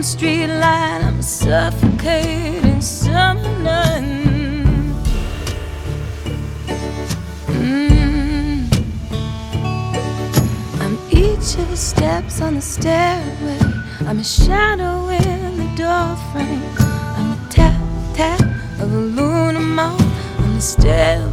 [0.01, 4.95] Streetlight, street light, I'm suffocating some nun.
[7.45, 8.65] Mm.
[10.81, 13.59] I'm each of the steps on the stairway.
[14.07, 16.63] I'm a shadow in the doorframe.
[16.79, 17.79] I'm a tap
[18.15, 18.41] tap
[18.79, 20.01] of a lunar moth.
[20.39, 21.30] on the stairway.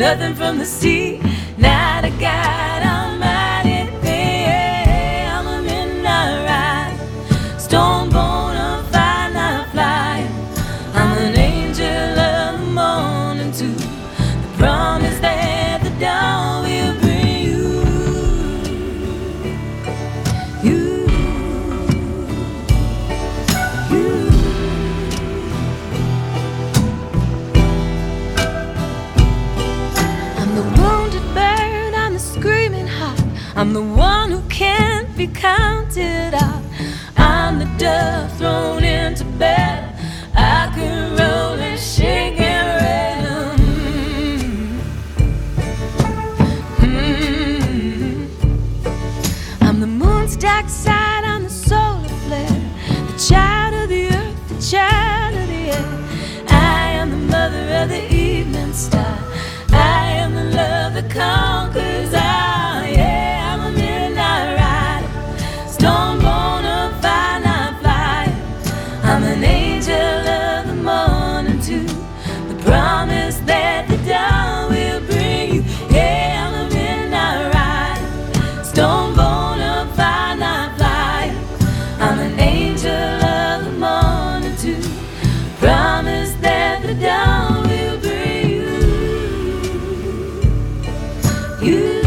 [0.00, 1.20] nothing from the sea,
[1.58, 2.69] not a guy.
[91.62, 91.99] You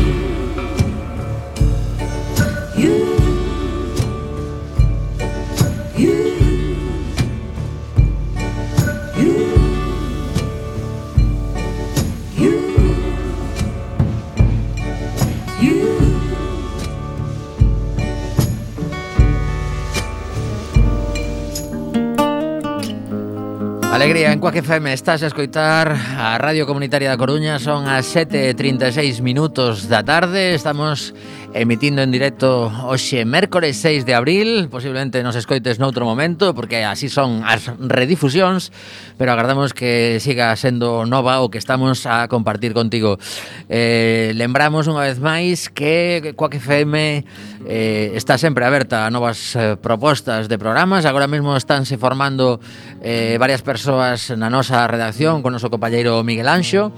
[24.43, 30.03] Cuac FM estás a escoitar a Radio Comunitaria da Coruña Son as 7.36 minutos da
[30.03, 31.15] tarde Estamos
[31.53, 34.67] emitindo en directo hoxe mércores 6 de abril.
[34.69, 38.73] Posiblemente nos escoites noutro momento Porque así son as redifusións
[39.17, 43.21] Pero agardamos que siga sendo nova O que estamos a compartir contigo.
[43.69, 47.23] Eh, Lembramos unha vez máis que Coac FM
[47.69, 51.05] eh, está sempre aberta a novas eh, propostas de programas.
[51.05, 52.59] Agora mesmo estánse formando
[52.99, 56.91] eh, varias persoas na nosa redacción Con o noso compañeiro Miguel Anxo.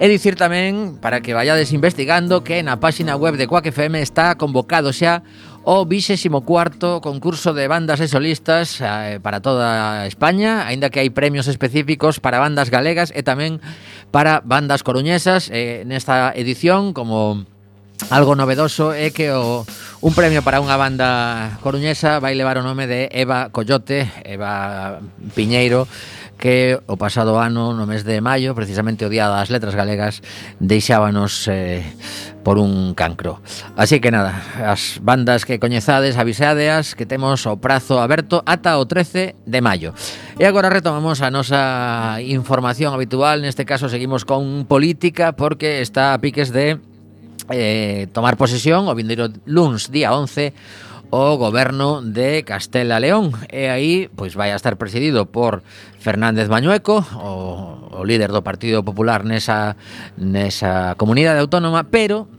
[0.00, 4.32] E dicir tamén, para que vayades investigando, que na páxina web de Quack FM está
[4.40, 5.20] convocado xa
[5.60, 11.52] o 24º concurso de bandas e solistas eh, para toda España, aínda que hai premios
[11.52, 13.60] específicos para bandas galegas e tamén
[14.08, 15.52] para bandas coruñesas.
[15.52, 17.44] Eh, nesta edición, como
[18.08, 19.68] algo novedoso, é que o,
[20.00, 25.04] un premio para unha banda coruñesa vai levar o nome de Eva Coyote, Eva
[25.36, 25.84] Piñeiro,
[26.40, 30.24] que o pasado ano, no mes de maio, precisamente o Día das Letras Galegas,
[30.58, 31.84] deixábanos eh,
[32.42, 33.44] por un cancro.
[33.76, 38.88] Así que nada, as bandas que coñezades, avisadeas, que temos o prazo aberto ata o
[38.88, 39.92] 13 de maio.
[40.40, 46.18] E agora retomamos a nosa información habitual, neste caso seguimos con política, porque está a
[46.24, 46.80] piques de
[47.52, 50.56] eh, tomar posesión o vindeiro luns, día 11,
[51.10, 53.34] o goberno de Castela León.
[53.50, 55.62] E aí, pois vai a estar presidido por
[55.98, 59.76] Fernández Mañueco, o, o líder do Partido Popular nesa,
[60.16, 62.30] nesa comunidade autónoma, pero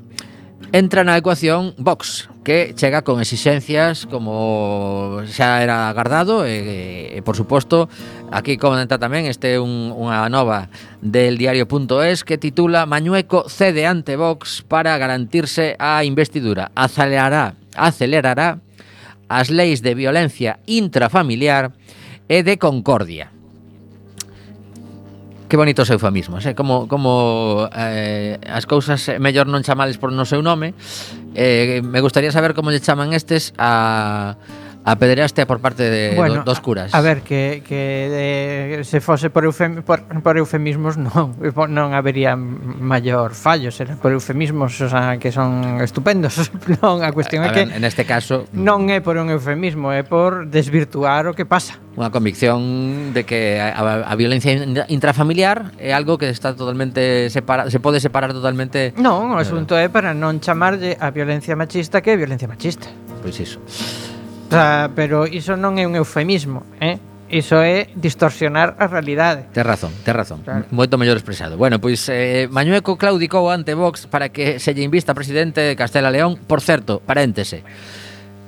[0.72, 7.19] entra na ecuación Vox, que chega con exixencias como xa era agardado e, e, e
[7.22, 7.91] por suposto,
[8.32, 10.72] aquí comenta tamén este un, unha nova
[11.03, 16.72] del diario.es que titula Mañueco cede ante Vox para garantirse a investidura.
[16.74, 18.59] Acelerará acelerará
[19.32, 21.72] as leis de violencia intrafamiliar
[22.28, 23.32] e de concordia.
[25.47, 26.55] Que bonitos eufemismos, eh?
[26.55, 30.72] como, como eh, as cousas eh, mellor non chamales por no seu nome.
[31.36, 34.39] Eh, me gustaría saber como lle chaman estes a
[34.84, 36.93] A pederastia por parte de, bueno, do, dos curas.
[36.93, 41.38] A ver, que, que de, se fose por, eufem, por, por eufemismos non,
[41.69, 46.49] non habería maior fallo, será por eufemismos o sea, que son estupendos.
[46.82, 48.57] Non, a cuestión a, a é ver, que en este caso mm.
[48.57, 51.77] non é por un eufemismo, é por desvirtuar o que pasa.
[51.93, 54.55] Unha convicción de que a, a, a violencia
[54.89, 58.97] intrafamiliar é algo que está totalmente separa, se pode separar totalmente.
[58.97, 59.45] Non, o eh.
[59.45, 62.89] asunto é para non chamarlle a violencia machista que é violencia machista.
[63.21, 63.61] Pois iso.
[64.52, 66.99] Ah, sea, pero iso non é un eufemismo, eh?
[67.32, 69.47] Iso é distorsionar a realidade.
[69.56, 70.43] Tes razón, tes razón.
[70.43, 70.68] Claro.
[70.76, 71.56] Moito mellor expresado.
[71.56, 76.12] Bueno, pois eh, Mañueco claudicou ante Vox para que se lle invista presidente de Castela
[76.12, 76.36] León.
[76.36, 77.64] Por certo, paréntese.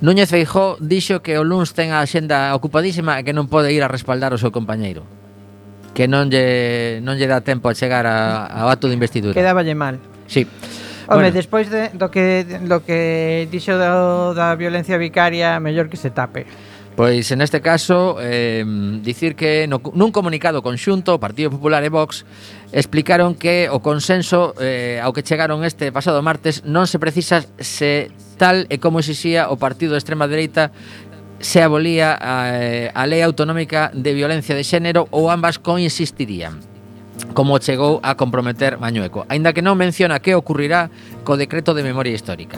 [0.04, 3.80] Núñez Feijó dixo que o Luns ten a xenda ocupadísima e que non pode ir
[3.80, 5.08] a respaldar o seu compañeiro.
[5.96, 9.32] Que non lle, non lle dá tempo a chegar a, ao acto de investidura.
[9.32, 10.04] Quedáballe mal.
[10.28, 10.44] Sí.
[11.14, 11.38] Home, bueno.
[11.38, 16.46] despois de, do que do que dixo do, da violencia vicaria, mellor que se tape.
[16.96, 18.64] Pois en este caso, eh,
[19.02, 22.22] dicir que no, nun comunicado conxunto, o Partido Popular e Vox
[22.70, 28.14] explicaron que o consenso eh, ao que chegaron este pasado martes non se precisa se
[28.38, 30.70] tal e como exixía o partido de extrema dereita
[31.42, 32.46] se abolía a,
[32.94, 36.73] a lei autonómica de violencia de xénero ou ambas coexistirían
[37.34, 40.90] como chegou a comprometer Mañueco, aínda que non menciona que ocurrirá
[41.26, 42.58] co decreto de memoria histórica.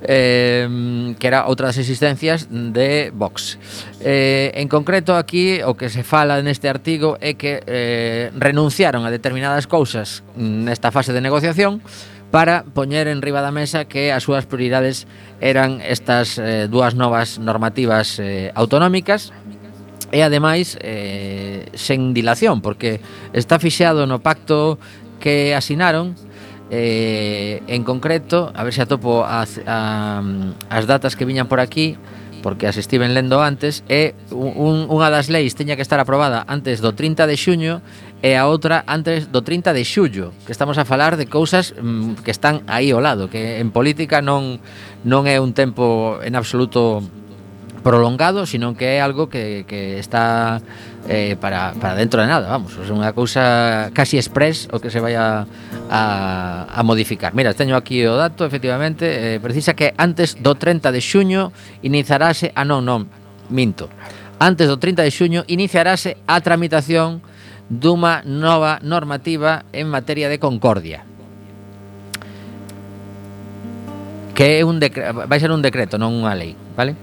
[0.00, 3.60] Eh, que era outras existencias de Vox.
[4.00, 9.12] Eh, en concreto aquí o que se fala neste artigo é que eh, renunciaron a
[9.12, 11.84] determinadas cousas nesta fase de negociación
[12.30, 15.10] para poñer en riba da mesa que as súas prioridades
[15.42, 19.34] eran estas eh, dúas novas normativas eh, autonómicas
[20.10, 23.00] e ademais eh, sen dilación porque
[23.32, 24.78] está fixado no pacto
[25.22, 26.18] que asinaron
[26.70, 30.22] eh, en concreto a ver se atopo as, a,
[30.70, 31.98] as datas que viñan por aquí
[32.42, 36.80] porque as estiven lendo antes e un, unha das leis teña que estar aprobada antes
[36.80, 37.74] do 30 de xuño
[38.24, 42.24] e a outra antes do 30 de xullo, que estamos a falar de cousas mm,
[42.24, 44.60] que están aí ao lado, que en política non
[45.04, 47.04] non é un tempo en absoluto
[47.82, 50.60] prolongado, sino que é algo que, que está
[51.08, 55.00] eh, para, para dentro de nada, vamos, é unha cousa casi express o que se
[55.00, 55.48] vai a,
[55.88, 56.00] a,
[56.68, 57.32] a modificar.
[57.32, 62.52] Mira, teño aquí o dato, efectivamente, eh, precisa que antes do 30 de xuño iniciarase,
[62.52, 63.08] ah non, non,
[63.48, 63.88] minto,
[64.40, 67.24] antes do 30 de xuño iniciarase a tramitación
[67.70, 71.06] duma nova normativa en materia de concordia.
[74.34, 76.96] Que é un decre, vai ser un decreto, non unha lei, vale?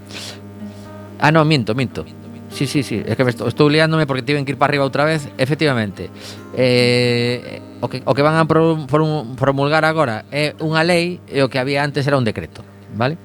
[1.19, 2.05] Ah, non, minto, minto.
[2.49, 4.87] Sí, sí, sí, é que me estou, estou liándome porque tiven que ir para arriba
[4.87, 6.09] outra vez, efectivamente.
[6.55, 11.45] Eh, o, que, o que van a promulgar agora é eh, unha lei e eh,
[11.45, 12.63] o que había antes era un decreto,
[12.95, 13.19] vale?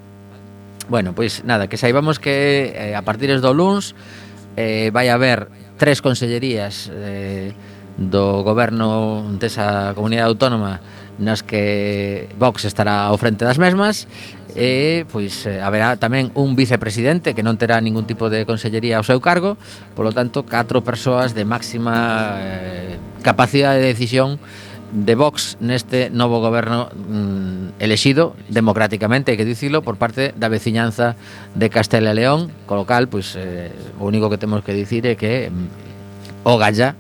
[0.91, 3.95] Bueno, pois nada, que saibamos que eh, a partir do luns
[4.59, 5.47] eh, vai haber
[5.79, 7.55] tres consellerías eh,
[7.97, 10.83] do goberno desa comunidade autónoma
[11.23, 14.11] nas que Vox estará ao frente das mesmas
[14.53, 19.07] e pois eh, haberá tamén un vicepresidente que non terá ningún tipo de consellería ao
[19.07, 19.57] seu cargo,
[19.97, 24.37] polo tanto catro persoas de máxima eh, capacidade de decisión
[24.93, 31.17] de Vox neste novo goberno mm, elexido democráticamente, hai que dicilo, por parte da veciñanza
[31.57, 35.17] de Castela e León, co local, pois, eh, o único que temos que dicir é
[35.17, 36.93] que mm, o Galla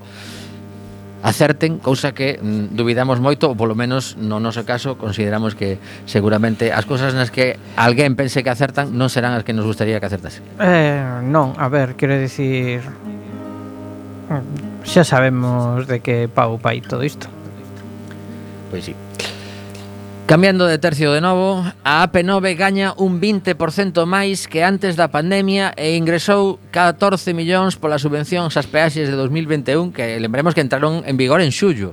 [1.22, 6.74] acerten, cousa que mm, duvidamos moito, ou polo menos no noso caso consideramos que seguramente
[6.74, 10.06] as cousas nas que alguén pense que acertan non serán as que nos gustaría que
[10.10, 10.42] acertase.
[10.58, 12.82] Eh, non, a ver, quero dicir
[14.28, 17.30] mm, xa sabemos de que pau pai todo isto.
[18.70, 18.94] Pois sí.
[20.32, 23.52] Cambiando de tercio de novo, a AP9 gaña un 20%
[24.08, 29.92] máis que antes da pandemia e ingresou 14 millóns polas subvencións ás peaxes de 2021
[29.92, 31.92] que lembremos que entraron en vigor en xullo.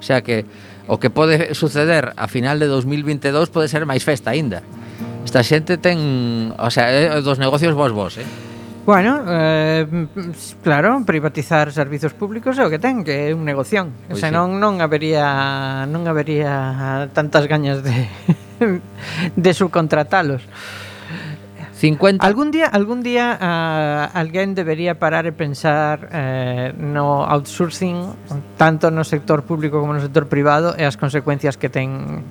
[0.00, 0.48] O sea que
[0.88, 4.64] o que pode suceder a final de 2022 pode ser máis festa aínda.
[5.20, 8.24] Esta xente ten, o sea, eh, dos negocios vos vos, eh?
[8.86, 9.86] Bueno, eh,
[10.62, 13.96] claro, privatizar servizos públicos é o que ten, que é un negoción.
[14.04, 14.60] Pois Senón sí.
[14.60, 18.12] non habería non habería tantas gañas de
[19.44, 20.44] de subcontratalos.
[21.80, 28.14] 50 Algún día algún día uh, alguén debería parar e pensar eh, no outsourcing
[28.56, 32.24] tanto no sector público como no sector privado e as consecuencias que ten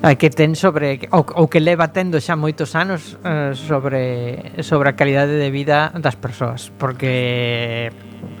[0.00, 4.90] Ah, que ten sobre ou, ou que leva tendo xa moitos anos eh, sobre sobre
[4.90, 7.90] a calidade de vida das persoas, porque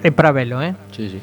[0.02, 0.78] é para velo, eh?
[0.94, 1.20] Sí, sí.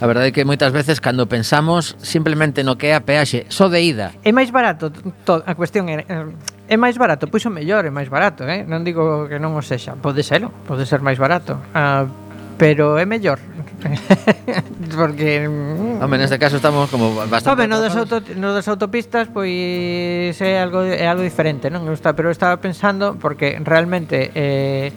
[0.00, 3.66] A verdade é que moitas veces cando pensamos simplemente no que é a peaxe, só
[3.66, 4.14] de ida.
[4.22, 4.94] É máis barato,
[5.26, 6.30] to, a cuestión é eh,
[6.70, 8.62] é máis barato, pois o mellor é máis barato, eh?
[8.62, 11.58] Non digo que non o sexa, pode serlo, pode ser máis barato.
[11.74, 12.06] Uh,
[12.54, 13.42] pero é mellor,
[14.96, 16.02] Porque mm.
[16.02, 20.60] Home, neste caso estamos como bastante Home, no das, auto, no das autopistas pois é
[20.60, 21.86] algo é algo diferente, non?
[21.88, 24.92] Eu está, pero estaba pensando porque realmente eh,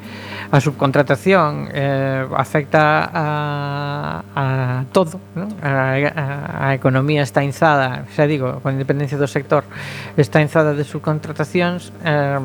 [0.52, 3.26] a subcontratación eh, afecta a,
[4.36, 4.46] a
[4.92, 5.50] todo, non?
[5.64, 6.26] A, a,
[6.68, 9.64] a economía está inzada, xa digo, con independencia do sector,
[10.16, 12.40] está inzada de subcontratacións eh,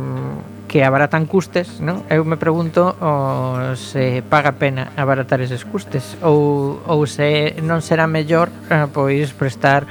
[0.68, 2.04] que abaratan custes, non?
[2.12, 8.04] Eu me pregunto o, se paga pena abaratar eses custes ou, ou se non será
[8.04, 9.88] mellor eh, pois prestar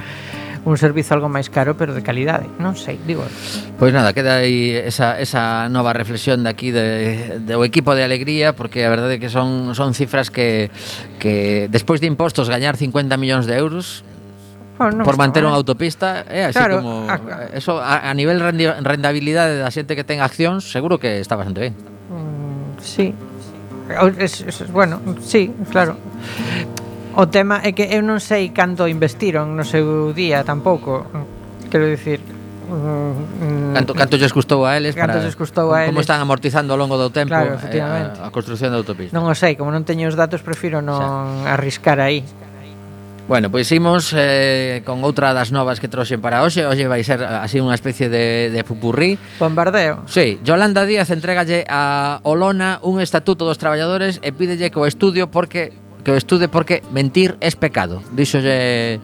[0.62, 3.26] un servizo algo máis caro pero de calidade, non sei, digo.
[3.76, 8.06] Pois nada, queda aí esa, esa nova reflexión de aquí de, de o equipo de
[8.06, 10.70] alegría porque a verdade é que son son cifras que
[11.18, 14.06] que despois de impostos gañar 50 millóns de euros
[14.78, 18.64] bueno, por manter unha autopista é así claro, como a, eso a, a nivel rendi,
[18.64, 21.74] rendabilidade da xente que ten accións, seguro que está bastante ben.
[22.08, 23.10] Mm, sí.
[24.20, 25.96] Es, es, bueno, sí, claro.
[27.18, 31.08] O tema é que eu non sei canto investiron no seu día tampouco.
[31.68, 32.20] Quero dicir,
[32.68, 36.20] Mm, canto, canto lles custou a eles para, canto lles custou a eles como están
[36.20, 39.56] amortizando ao longo do tempo claro, eh, a, a construción da autopista non o sei,
[39.56, 41.56] como non teño os datos prefiro non o sea.
[41.56, 42.20] arriscar aí
[43.28, 46.64] Bueno, pois imos eh, con outra das novas que trouxen para hoxe.
[46.64, 49.20] Hoxe vai ser eh, así unha especie de, de pupurrí.
[49.36, 50.08] Bombardeo.
[50.08, 55.28] Sí, Yolanda Díaz entregalle a Olona un estatuto dos traballadores E pídelle que o estudio
[55.28, 55.76] porque
[56.08, 58.00] que o estude porque mentir é pecado.
[58.16, 58.96] Dixolle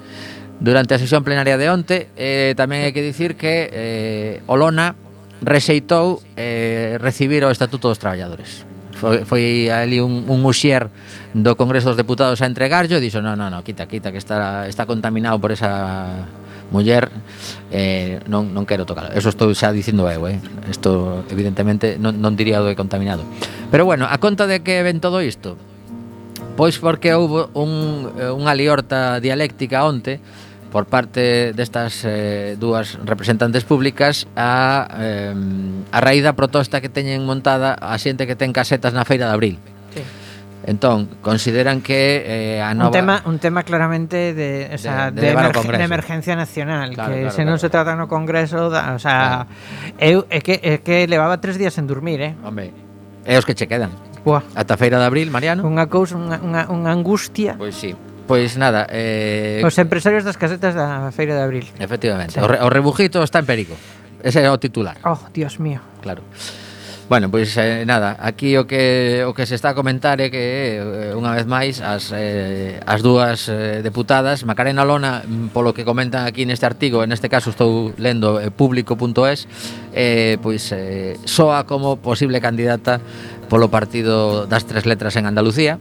[0.56, 4.96] durante a sesión plenaria de onte eh, Tamén hai que dicir que eh, Olona
[5.44, 8.64] rexeitou eh, recibir o estatuto dos traballadores
[9.04, 10.88] foi, foi ali un, un uxier
[11.36, 14.64] do Congreso dos Deputados a entregarlo e dixo, no, no, no, quita, quita, que está,
[14.64, 16.24] está contaminado por esa
[16.72, 17.12] muller
[17.68, 20.40] eh, non, non quero tocar eso estou xa dicindo eu eh?
[20.72, 23.20] isto evidentemente non, non diría do de contaminado.
[23.68, 25.60] Pero bueno, a conta de que ven todo isto.
[26.56, 30.22] Pois porque houve un, eh, unha liorta dialéctica onte
[30.74, 35.32] por parte destas eh, dúas representantes públicas a, eh,
[35.94, 39.34] a raíz da protesta que teñen montada a xente que ten casetas na Feira de
[39.38, 39.56] Abril.
[39.94, 40.02] Sí.
[40.66, 42.90] Entón, consideran que eh, a nova...
[42.90, 46.90] Un tema, un tema claramente de, o sea, de, de, de, emergen, de emergencia nacional
[46.90, 47.50] claro, Que claro, se claro.
[47.54, 50.02] non se trata no Congreso da, o sea, claro.
[50.02, 52.34] eu, é, que, é que levaba tres días en dormir eh?
[52.42, 52.74] Hombre,
[53.22, 53.94] é os que che quedan
[54.26, 54.42] Buah.
[54.58, 57.94] Ata feira de abril, Mariano Unha cousa, unha, unha, unha angustia Pois sí
[58.26, 61.66] Pois nada, eh Os empresarios das casetas da Feira de Abril.
[61.76, 62.36] Efectivamente.
[62.36, 62.40] Sí.
[62.40, 63.76] O, re, o rebujito está en perigo.
[64.24, 64.96] Ese é o titular.
[65.04, 65.84] Oh, Dios mío.
[66.00, 66.24] Claro.
[67.06, 70.80] Bueno, pois eh, nada, aquí o que o que se está a comentar é que
[70.80, 75.84] eh, unha vez máis as eh, as dúas eh, deputadas, Macarena Lona, mm, polo que
[75.84, 79.44] comentan aquí neste artigo, en este caso estou lendo eh, público.es,
[79.92, 83.04] eh pois eh, soa como posible candidata
[83.52, 85.76] polo partido das tres letras en Andalucía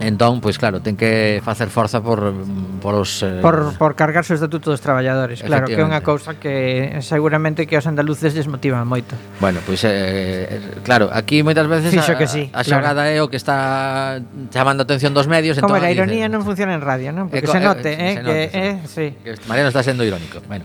[0.00, 2.32] Entón, pois claro, ten que facer forza por
[2.80, 3.44] por os eh...
[3.44, 7.76] por por cargarse o estatuto dos traballadores, claro, que é unha cousa que seguramente que
[7.76, 9.12] os andaluces desmotivan moito.
[9.44, 13.12] Bueno, pois eh, claro, aquí moitas veces Fixo a, que sí, a xogada claro.
[13.12, 16.48] é o que está chamando a atención dos medios, entón Como a ironía dice, non
[16.48, 17.28] funciona en radio, non?
[17.28, 19.06] Porque eh, se note, eh, eh se note, que eh, sí.
[19.20, 20.40] Que Mariano está sendo irónico.
[20.48, 20.64] Bueno,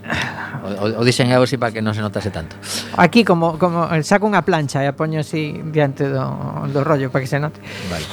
[0.80, 2.56] o, o dixen eu así para que non se notase tanto.
[2.96, 6.24] Aquí como como saco unha plancha e a poño así diante do,
[6.72, 7.60] do rollo para que se note.
[7.92, 8.08] Vale.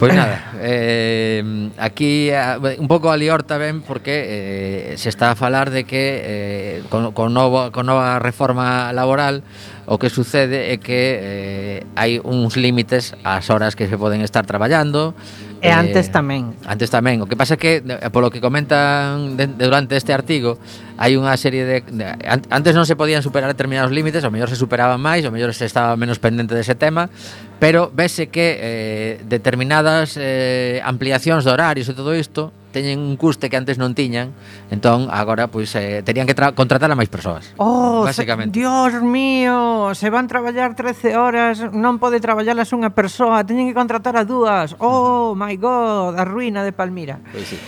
[0.00, 5.36] Pois nada, eh, aquí a, un pouco a lior tamén porque eh, se está a
[5.36, 9.44] falar de que eh, con, con, novo, con nova reforma laboral
[9.84, 14.48] o que sucede é que eh, hai uns límites ás horas que se poden estar
[14.48, 15.12] traballando,
[15.60, 16.56] E eh, antes tamén.
[16.64, 17.20] Antes tamén.
[17.20, 20.56] O que pasa é que, eh, polo que comentan de, de, durante este artigo,
[20.96, 22.04] hai unha serie de, de...
[22.48, 25.68] Antes non se podían superar determinados límites, o mellor se superaban máis, o mellor se
[25.68, 27.12] estaba menos pendente dese tema,
[27.60, 33.50] pero vese que eh, determinadas eh, ampliacións de horarios e todo isto teñen un custe
[33.50, 34.32] que antes non tiñan,
[34.70, 37.52] entón agora pois eh, terían que contratar a máis persoas.
[37.58, 38.54] Oh, basicamente.
[38.54, 43.76] Se, Dios mío, se van traballar 13 horas, non pode traballarlas unha persoa, teñen que
[43.76, 44.78] contratar a dúas.
[44.78, 47.18] Oh, my god, a ruína de Palmira.
[47.34, 47.58] Pois sí.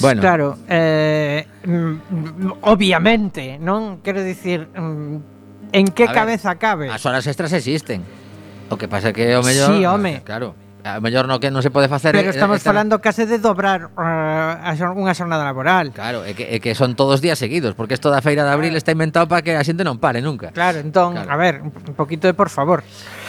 [0.00, 0.20] Bueno.
[0.20, 6.86] Claro, eh, mm, mm, obviamente, non quero dicir mm, en que a cabeza ver, cabe.
[6.92, 8.04] As horas extras existen.
[8.70, 10.22] O que pasa que o mellor, sí, home.
[10.22, 10.69] claro.
[10.84, 13.92] A mellor no que non se pode facer Pero estamos eh, falando case de dobrar
[13.92, 15.92] uh, unha xornada laboral.
[15.92, 18.72] Claro, é que, é que son todos días seguidos Porque isto da feira de abril
[18.74, 18.80] ah.
[18.80, 20.52] está inventado para que a xente non pare nunca.
[20.56, 21.28] Claro, entón, claro.
[21.28, 22.80] a ver, un poquito de por favor.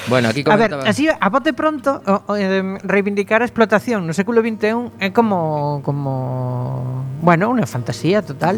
[0.08, 0.82] Bueno, aquí comentaba...
[0.82, 4.98] A ver, así, a bote pronto o, o, eh, Reivindicar a explotación no século XXI
[4.98, 7.06] É como, como...
[7.22, 8.58] Bueno, unha fantasía total.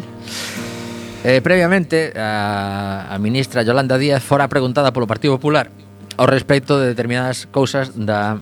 [1.23, 5.71] Eh, previamente, a, a ministra Yolanda Díaz fora preguntada polo Partido Popular
[6.17, 8.37] ao respecto de determinadas cousas da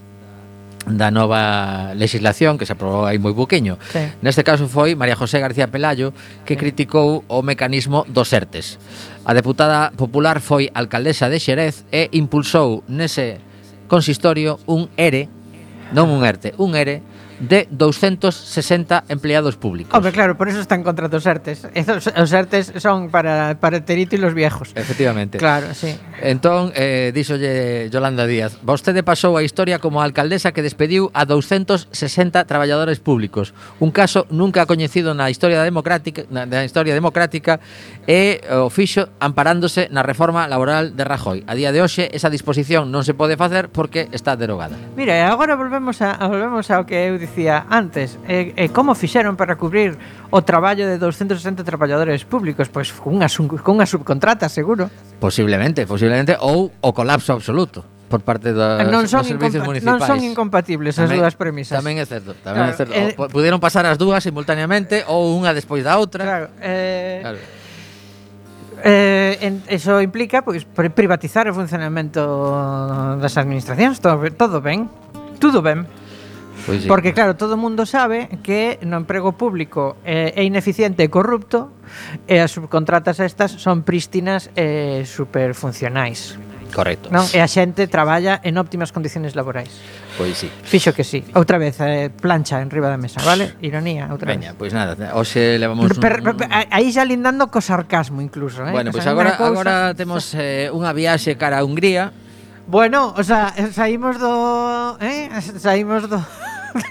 [0.87, 3.77] da nova legislación que se aprobou aí moi buqueño.
[3.93, 4.01] Sí.
[4.25, 6.13] Neste caso foi María José García Pelayo
[6.45, 6.59] que sí.
[6.59, 8.81] criticou o mecanismo dos ERTES.
[9.25, 13.37] A deputada popular foi alcaldesa de Xerez e impulsou nese
[13.85, 15.29] consistorio un ERE,
[15.93, 17.03] non un ERTE, un ERE
[17.41, 19.93] de 260 empleados públicos.
[19.93, 21.67] Hombre, claro, por eso están contra dos artes.
[21.73, 24.71] Esos, os artes son para, para el Terito y los viejos.
[24.75, 25.39] Efectivamente.
[25.39, 25.97] Claro, sí.
[26.21, 31.09] Entón, eh, díxolle eh, Yolanda Díaz, vostede pasou a historia como a alcaldesa que despediu
[31.17, 33.57] a 260 traballadores públicos.
[33.81, 37.57] Un caso nunca coñecido na historia democrática na, na historia democrática
[38.05, 41.41] e o fixo amparándose na reforma laboral de Rajoy.
[41.49, 44.77] A día de hoxe, esa disposición non se pode facer porque está derogada.
[44.93, 47.30] Mira, agora volvemos a, volvemos ao que eu dicía
[47.71, 49.95] Antes e, e como fixeron para cubrir
[50.29, 53.31] o traballo de 260 traballadores públicos pois cunha,
[53.63, 54.91] cunha subcontrata seguro
[55.23, 60.03] posiblemente, posiblemente ou o colapso absoluto por parte eh, dos, non son dos servicios municipais.
[60.03, 61.79] Non son incompatibles as dúas premisas.
[61.79, 62.35] Tamén é certo.
[62.43, 62.91] Tamén claro, é certo.
[62.91, 66.27] Eh, o, Puderon pasar as dúas simultaneamente ou unha despois da outra.
[66.27, 66.47] Claro.
[66.59, 67.39] Eh, claro.
[68.83, 72.19] Eh, en, eso implica pois privatizar o funcionamento
[73.23, 74.91] das administracións, todo, todo ben.
[75.39, 75.87] Tudo ben.
[76.65, 76.87] Pois sí.
[76.87, 81.73] Porque claro, todo o mundo sabe que no emprego público eh, é ineficiente e corrupto
[82.27, 86.37] e as subcontratas estas son prístinas e eh, superfuncionais.
[86.71, 87.11] Correcto.
[87.11, 87.27] Non?
[87.35, 89.69] E a xente traballa en óptimas condiciones laborais.
[90.15, 90.47] Pois sí.
[90.47, 91.19] Fixo que sí.
[91.35, 93.59] Outra vez, eh, plancha en riba da mesa, vale?
[93.59, 94.59] Ironía, outra Veña, vez.
[94.59, 96.39] pois nada, hoxe levamos per, un...
[96.39, 98.71] per, Aí xa lindando co sarcasmo incluso, eh?
[98.71, 99.51] Bueno, pois pues agora, cousa...
[99.51, 102.15] agora temos eh, unha viaxe cara a Hungría,
[102.67, 105.27] Bueno, o sea, saímos do, eh?
[105.59, 106.23] Saímos do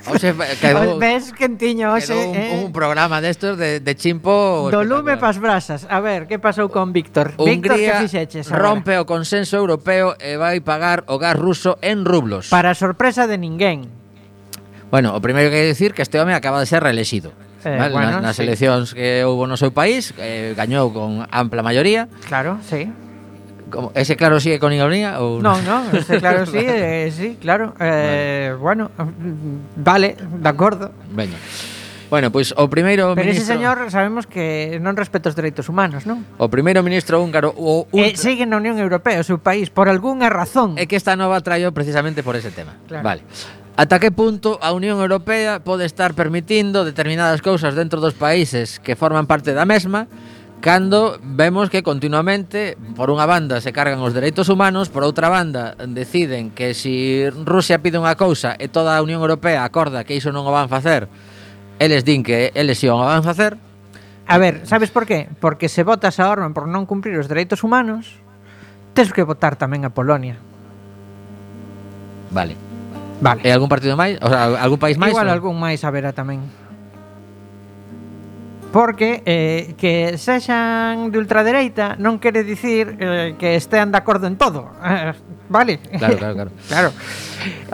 [0.07, 2.61] Oxe, quedou, ves quentiño, oxe, quedou un, eh?
[2.65, 4.69] un programa destos de, de chimpo...
[4.71, 5.87] Do lume pas brasas.
[5.89, 7.35] A ver, que pasou con Víctor?
[7.39, 8.49] Víctor, que fixeches?
[8.49, 8.61] Agora?
[8.61, 12.53] Rompe o consenso europeo e vai pagar o gas ruso en rublos.
[12.53, 13.89] Para sorpresa de ninguén.
[14.91, 17.31] Bueno, o primeiro que hai dicir que este home acaba de ser reelexido.
[17.65, 18.43] Eh, vale, bueno, nas, nas sí.
[18.43, 22.09] eleccións que houve no seu país, eh, gañou con ampla maioría.
[22.27, 22.89] Claro, sí.
[23.71, 27.73] Como, ese claro sigue con ironía ou no no ese claro sí, eh, sí, claro.
[27.79, 28.91] Eh, bueno.
[28.97, 29.13] bueno,
[29.77, 30.91] vale, de acordo.
[31.15, 31.39] Veña.
[32.11, 33.47] Bueno, pois pues, o primeiro Pero ministro...
[33.47, 36.27] ese señor sabemos que non respeta os dereitos humanos, non?
[36.43, 38.03] O primeiro ministro húngaro o ultra...
[38.03, 40.75] eh, sigue na Unión Europea, o seu país, por algunha razón.
[40.75, 42.75] É que esta nova traio precisamente por ese tema.
[42.91, 43.07] Claro.
[43.07, 43.23] Vale.
[43.79, 48.99] Ata que punto a Unión Europea pode estar permitindo determinadas cousas dentro dos países que
[48.99, 50.11] forman parte da mesma
[50.61, 55.75] cando vemos que continuamente por unha banda se cargan os dereitos humanos, por outra banda
[55.89, 56.95] deciden que se si
[57.45, 60.69] Rusia pide unha cousa e toda a Unión Europea acorda que iso non o van
[60.69, 61.09] facer,
[61.81, 63.57] eles din que eles si o van facer.
[64.31, 65.27] A ver, sabes por qué?
[65.41, 68.21] Porque se votas a Orban por non cumprir os dereitos humanos,
[68.93, 70.39] tes que votar tamén a Polonia.
[72.31, 72.55] Vale.
[73.21, 73.41] Vale.
[73.45, 74.17] E algún partido máis?
[74.23, 75.13] O sea, algún país máis?
[75.13, 75.35] Igual no?
[75.35, 76.45] algún máis haberá tamén.
[78.73, 84.39] Porque eh, que sexan de ultradereita non quere dicir eh, que estean de acordo en
[84.39, 84.71] todo.
[84.79, 85.11] Eh,
[85.51, 85.83] vale?
[85.99, 86.51] Claro, claro, claro.
[86.71, 86.91] claro.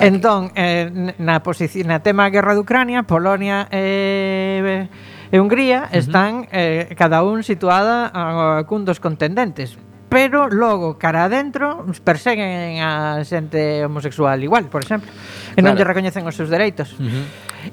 [0.01, 4.89] Entón, eh, na, na tema guerra de Ucrania, Polonia e...
[4.89, 6.91] Eh, e Hungría están uh -huh.
[6.91, 9.75] eh, cada un situada a, cun dos contendentes
[10.17, 15.13] pero logo cara adentro perseguen a xente homosexual igual, por exemplo,
[15.53, 15.85] e non claro.
[15.85, 16.97] lle recoñecen os seus dereitos.
[16.97, 17.25] Uh -huh.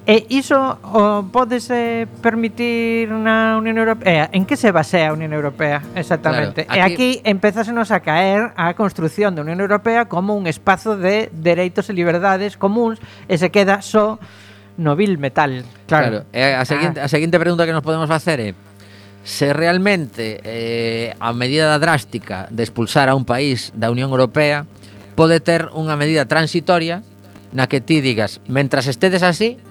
[0.03, 4.27] E iso o pódese permitir na Unión Europea?
[4.27, 6.67] Eh, en que se basea a Unión Europea exactamente?
[6.67, 7.23] Claro, aquí...
[7.23, 11.87] E aquí empezásenos a caer a construción da Unión Europea como un espazo de dereitos
[11.87, 12.99] e liberdades comuns
[13.31, 14.19] e se queda só
[14.75, 15.63] no vil metal.
[15.87, 16.27] Claro.
[16.27, 16.35] claro.
[16.35, 17.05] E a seguinte ah.
[17.05, 18.72] a seguinte pregunta que nos podemos facer é eh?
[19.23, 24.67] se realmente eh, a medida drástica de expulsar a un país da Unión Europea
[25.15, 27.01] pode ter unha medida transitoria
[27.55, 29.61] na que ti digas, mentras estedes así,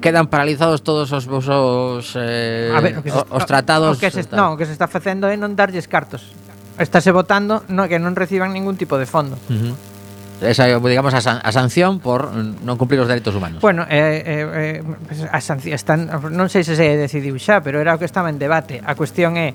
[0.00, 3.96] quedan paralizados todos os vosos eh, a ver, o que se, os tratados.
[3.96, 6.32] O que se, non, o que se está facendo é non darlles cartos.
[6.80, 9.36] Estáse votando no, que non reciban ningún tipo de fondo.
[9.52, 9.89] Uh -huh
[10.40, 13.60] esa, digamos, a, san, a sanción por non cumplir os dereitos humanos.
[13.60, 17.92] Bueno, eh, eh, eh, a sanción están, non sei se se decidiu xa, pero era
[17.94, 18.80] o que estaba en debate.
[18.80, 19.52] A cuestión é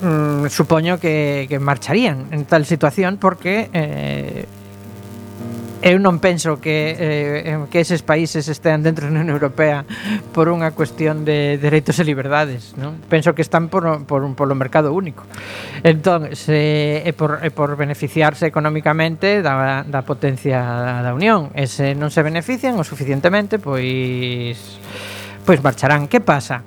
[0.00, 4.48] mm, supoño que, que marcharían en tal situación porque eh,
[5.88, 9.88] eu non penso que, eh, eh, que eses países estean dentro da Unión Europea
[10.36, 13.00] por unha cuestión de dereitos e liberdades non?
[13.08, 15.24] penso que están por, por, un, polo mercado único
[15.80, 20.60] entón, se, é, por, é por beneficiarse económicamente da, da potencia
[21.00, 24.60] da Unión e se non se benefician o suficientemente pois
[25.48, 26.60] pois marcharán que pasa?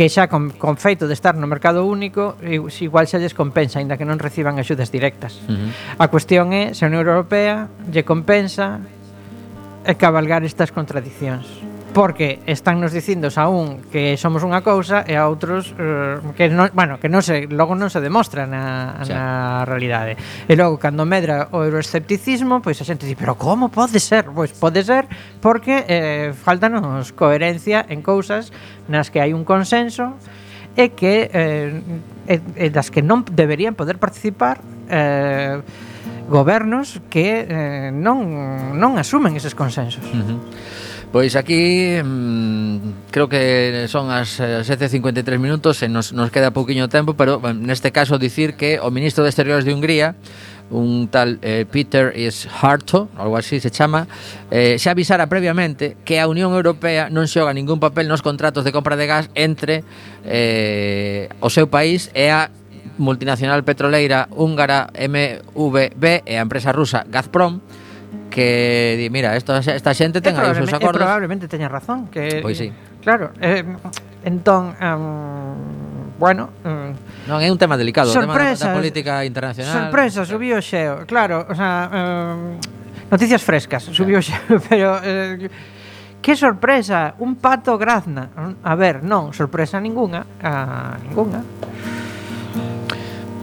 [0.00, 4.00] que xa con, con feito de estar no mercado único igual xa lles compensa, aínda
[4.00, 5.36] que non reciban axudas directas.
[5.44, 6.00] Uh -huh.
[6.00, 8.80] A cuestión é se a Unión Europea lle compensa
[9.84, 11.44] e cabalgar estas contradiccións
[11.92, 16.46] porque están nos dicindos a un que somos unha cousa e a outros eh, que
[16.46, 19.10] non, bueno, que non se logo non se demostra na, sí.
[19.10, 20.14] na realidade.
[20.46, 24.30] E logo cando medra o euroescepticismo, pois a xente di, pero como pode ser?
[24.30, 25.10] Pois pode ser
[25.42, 28.54] porque eh faltanos coherencia en cousas
[28.86, 30.14] nas que hai un consenso
[30.78, 31.82] e que eh,
[32.30, 35.58] e, e das que non deberían poder participar eh
[36.30, 40.06] gobernos que eh, non non asumen eses consensos.
[40.14, 40.38] Uh -huh.
[41.12, 46.86] Pois aquí mmm, creo que son as eh, 7.53 minutos e nos, nos queda pouquiño
[46.86, 50.14] tempo, pero neste caso dicir que o ministro de Exteriores de Hungría
[50.70, 54.06] un tal eh, Peter is Harto, algo así se chama,
[54.54, 58.70] eh, xa avisara previamente que a Unión Europea non xoga ningún papel nos contratos de
[58.70, 59.82] compra de gas entre
[60.22, 62.54] eh, o seu país e a
[63.02, 67.58] multinacional petroleira húngara MVB e a empresa rusa Gazprom,
[68.30, 71.02] que di, mira, esto, esta xente ten aí os seus acordos.
[71.02, 72.70] probablemente teña razón, que Pois sí.
[73.02, 73.64] Claro, eh,
[74.24, 76.94] entón um, bueno, um,
[77.26, 79.90] non é un tema delicado, sorpresas, tema da política internacional.
[79.90, 80.30] Sorpresa, eh.
[80.30, 81.04] subiu o xeo.
[81.04, 82.56] Claro, o sea, um,
[83.10, 85.50] noticias frescas, subiu o xeo, pero eh,
[86.20, 88.28] Que sorpresa, un pato grazna.
[88.62, 91.40] A ver, non, sorpresa ningunha, a, ninguna.
[91.40, 92.79] Ah,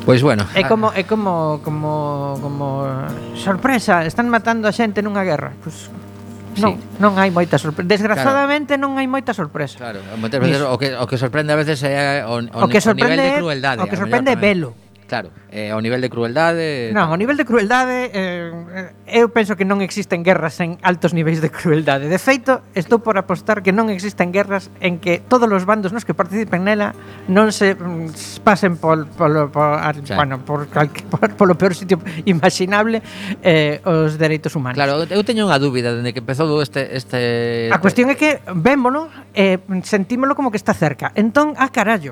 [0.08, 0.48] Pois bueno.
[0.56, 2.88] É como é como como como
[3.36, 5.52] sorpresa, están matando a xente nunha guerra.
[5.60, 5.92] Pois
[6.64, 7.04] non, sí.
[7.04, 7.92] non hai moita sorpresa.
[7.92, 8.88] Desgrazadamente claro.
[8.88, 9.76] non hai moita sorpresa.
[9.76, 12.80] Claro, moitas veces o que o que sorprende a veces é o, o, o que
[12.80, 13.80] sorprende, o nivel de crueldade.
[13.84, 14.72] O que sorprende é velo.
[15.08, 16.92] Claro, eh, ao nivel de crueldade...
[16.92, 18.52] Non, ao nivel de crueldade eh,
[19.08, 22.12] eh, eu penso que non existen guerras en altos niveis de crueldade.
[22.12, 26.04] De feito, estou por apostar que non existen guerras en que todos os bandos nos
[26.04, 26.92] que participen nela
[27.32, 30.12] non se mm, pasen pol, pol, pol, al, sí.
[30.12, 33.00] bueno, por, calque, por, polo peor sitio imaginable
[33.40, 34.76] eh, os dereitos humanos.
[34.76, 36.92] Claro, eu teño unha dúbida dende que empezou este...
[36.92, 37.72] este...
[37.72, 41.16] A cuestión é que vémolo, eh, sentímolo como que está cerca.
[41.16, 42.12] Entón, a carallo,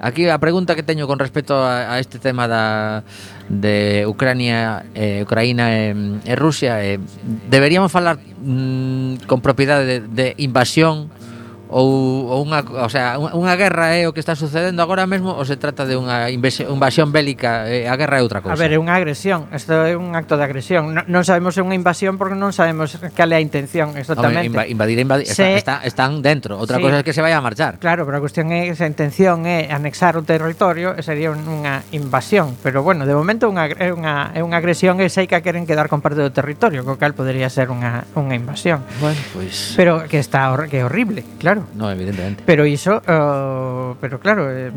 [0.00, 3.04] Aquí a pregunta que teño con respecto a, a este tema da
[3.48, 6.98] de Ucrania, eh, Ucraína e, eh, e Rusia, eh,
[7.48, 11.10] deberíamos falar mm, con propiedade de, de invasión
[11.74, 15.42] ou, ou unha, o sea, unha guerra é o que está sucedendo agora mesmo ou
[15.42, 18.54] se trata de unha invasión bélica, eh, a guerra é outra cousa.
[18.54, 20.94] A ver, é unha agresión, isto é un acto de agresión.
[20.94, 24.54] No, non sabemos se é unha invasión porque non sabemos cal é a intención, exactamente.
[24.54, 25.58] Home, invadir, invadir, se...
[25.58, 26.62] está, está, están dentro.
[26.62, 26.82] Outra sí.
[26.86, 27.82] cosa é que se vai a marchar.
[27.82, 32.54] Claro, pero a cuestión é se a intención é anexar o territorio, sería unha invasión,
[32.62, 35.90] pero bueno, de momento unha, é unha é unha agresión e sei que queren quedar
[35.90, 38.86] con parte do territorio, co cal podería ser unha unha invasión.
[39.02, 39.74] Bueno, pois pues...
[39.74, 41.63] Pero que está que é horrible, claro.
[41.74, 42.42] No, evidentemente.
[42.44, 44.70] Pero iso, uh, pero claro, eh,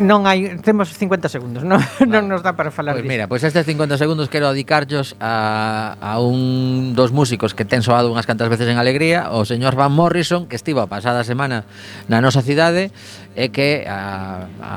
[0.00, 2.08] non hai temos 50 segundos, non, vale.
[2.08, 5.16] non nos dá para falar Pois pues mira, pois pues estes 50 segundos quero dedicarllos
[5.20, 9.76] a, a un dos músicos que ten soado unhas cantas veces en Alegría, o señor
[9.76, 11.68] Van Morrison, que estivo a pasada semana
[12.08, 12.88] na nosa cidade,
[13.34, 14.70] é que a, a,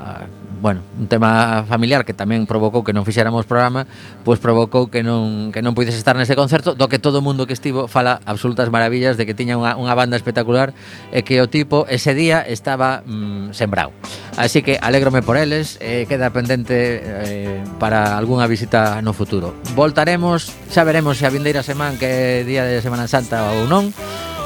[0.62, 3.86] bueno, un tema familiar que tamén provocou que non fixéramos programa,
[4.24, 7.46] pois provocou que non que non puides estar nese concerto, do que todo o mundo
[7.46, 10.72] que estivo fala absolutas maravillas de que tiña unha, unha banda espectacular
[11.12, 13.92] e que o tipo ese día estaba mm, sembrado.
[14.40, 19.54] Así que alégrome por eles, eh, queda pendente eh, para algunha visita no futuro.
[19.76, 23.92] Voltaremos, xa veremos se a vindeira semana que é día de Semana Santa ou non,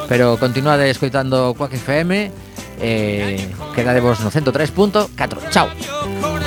[0.09, 2.48] pero continuade escoitando Quack FM
[2.81, 5.49] eh, queda quedadevos no 103.4.
[5.49, 6.38] Chao.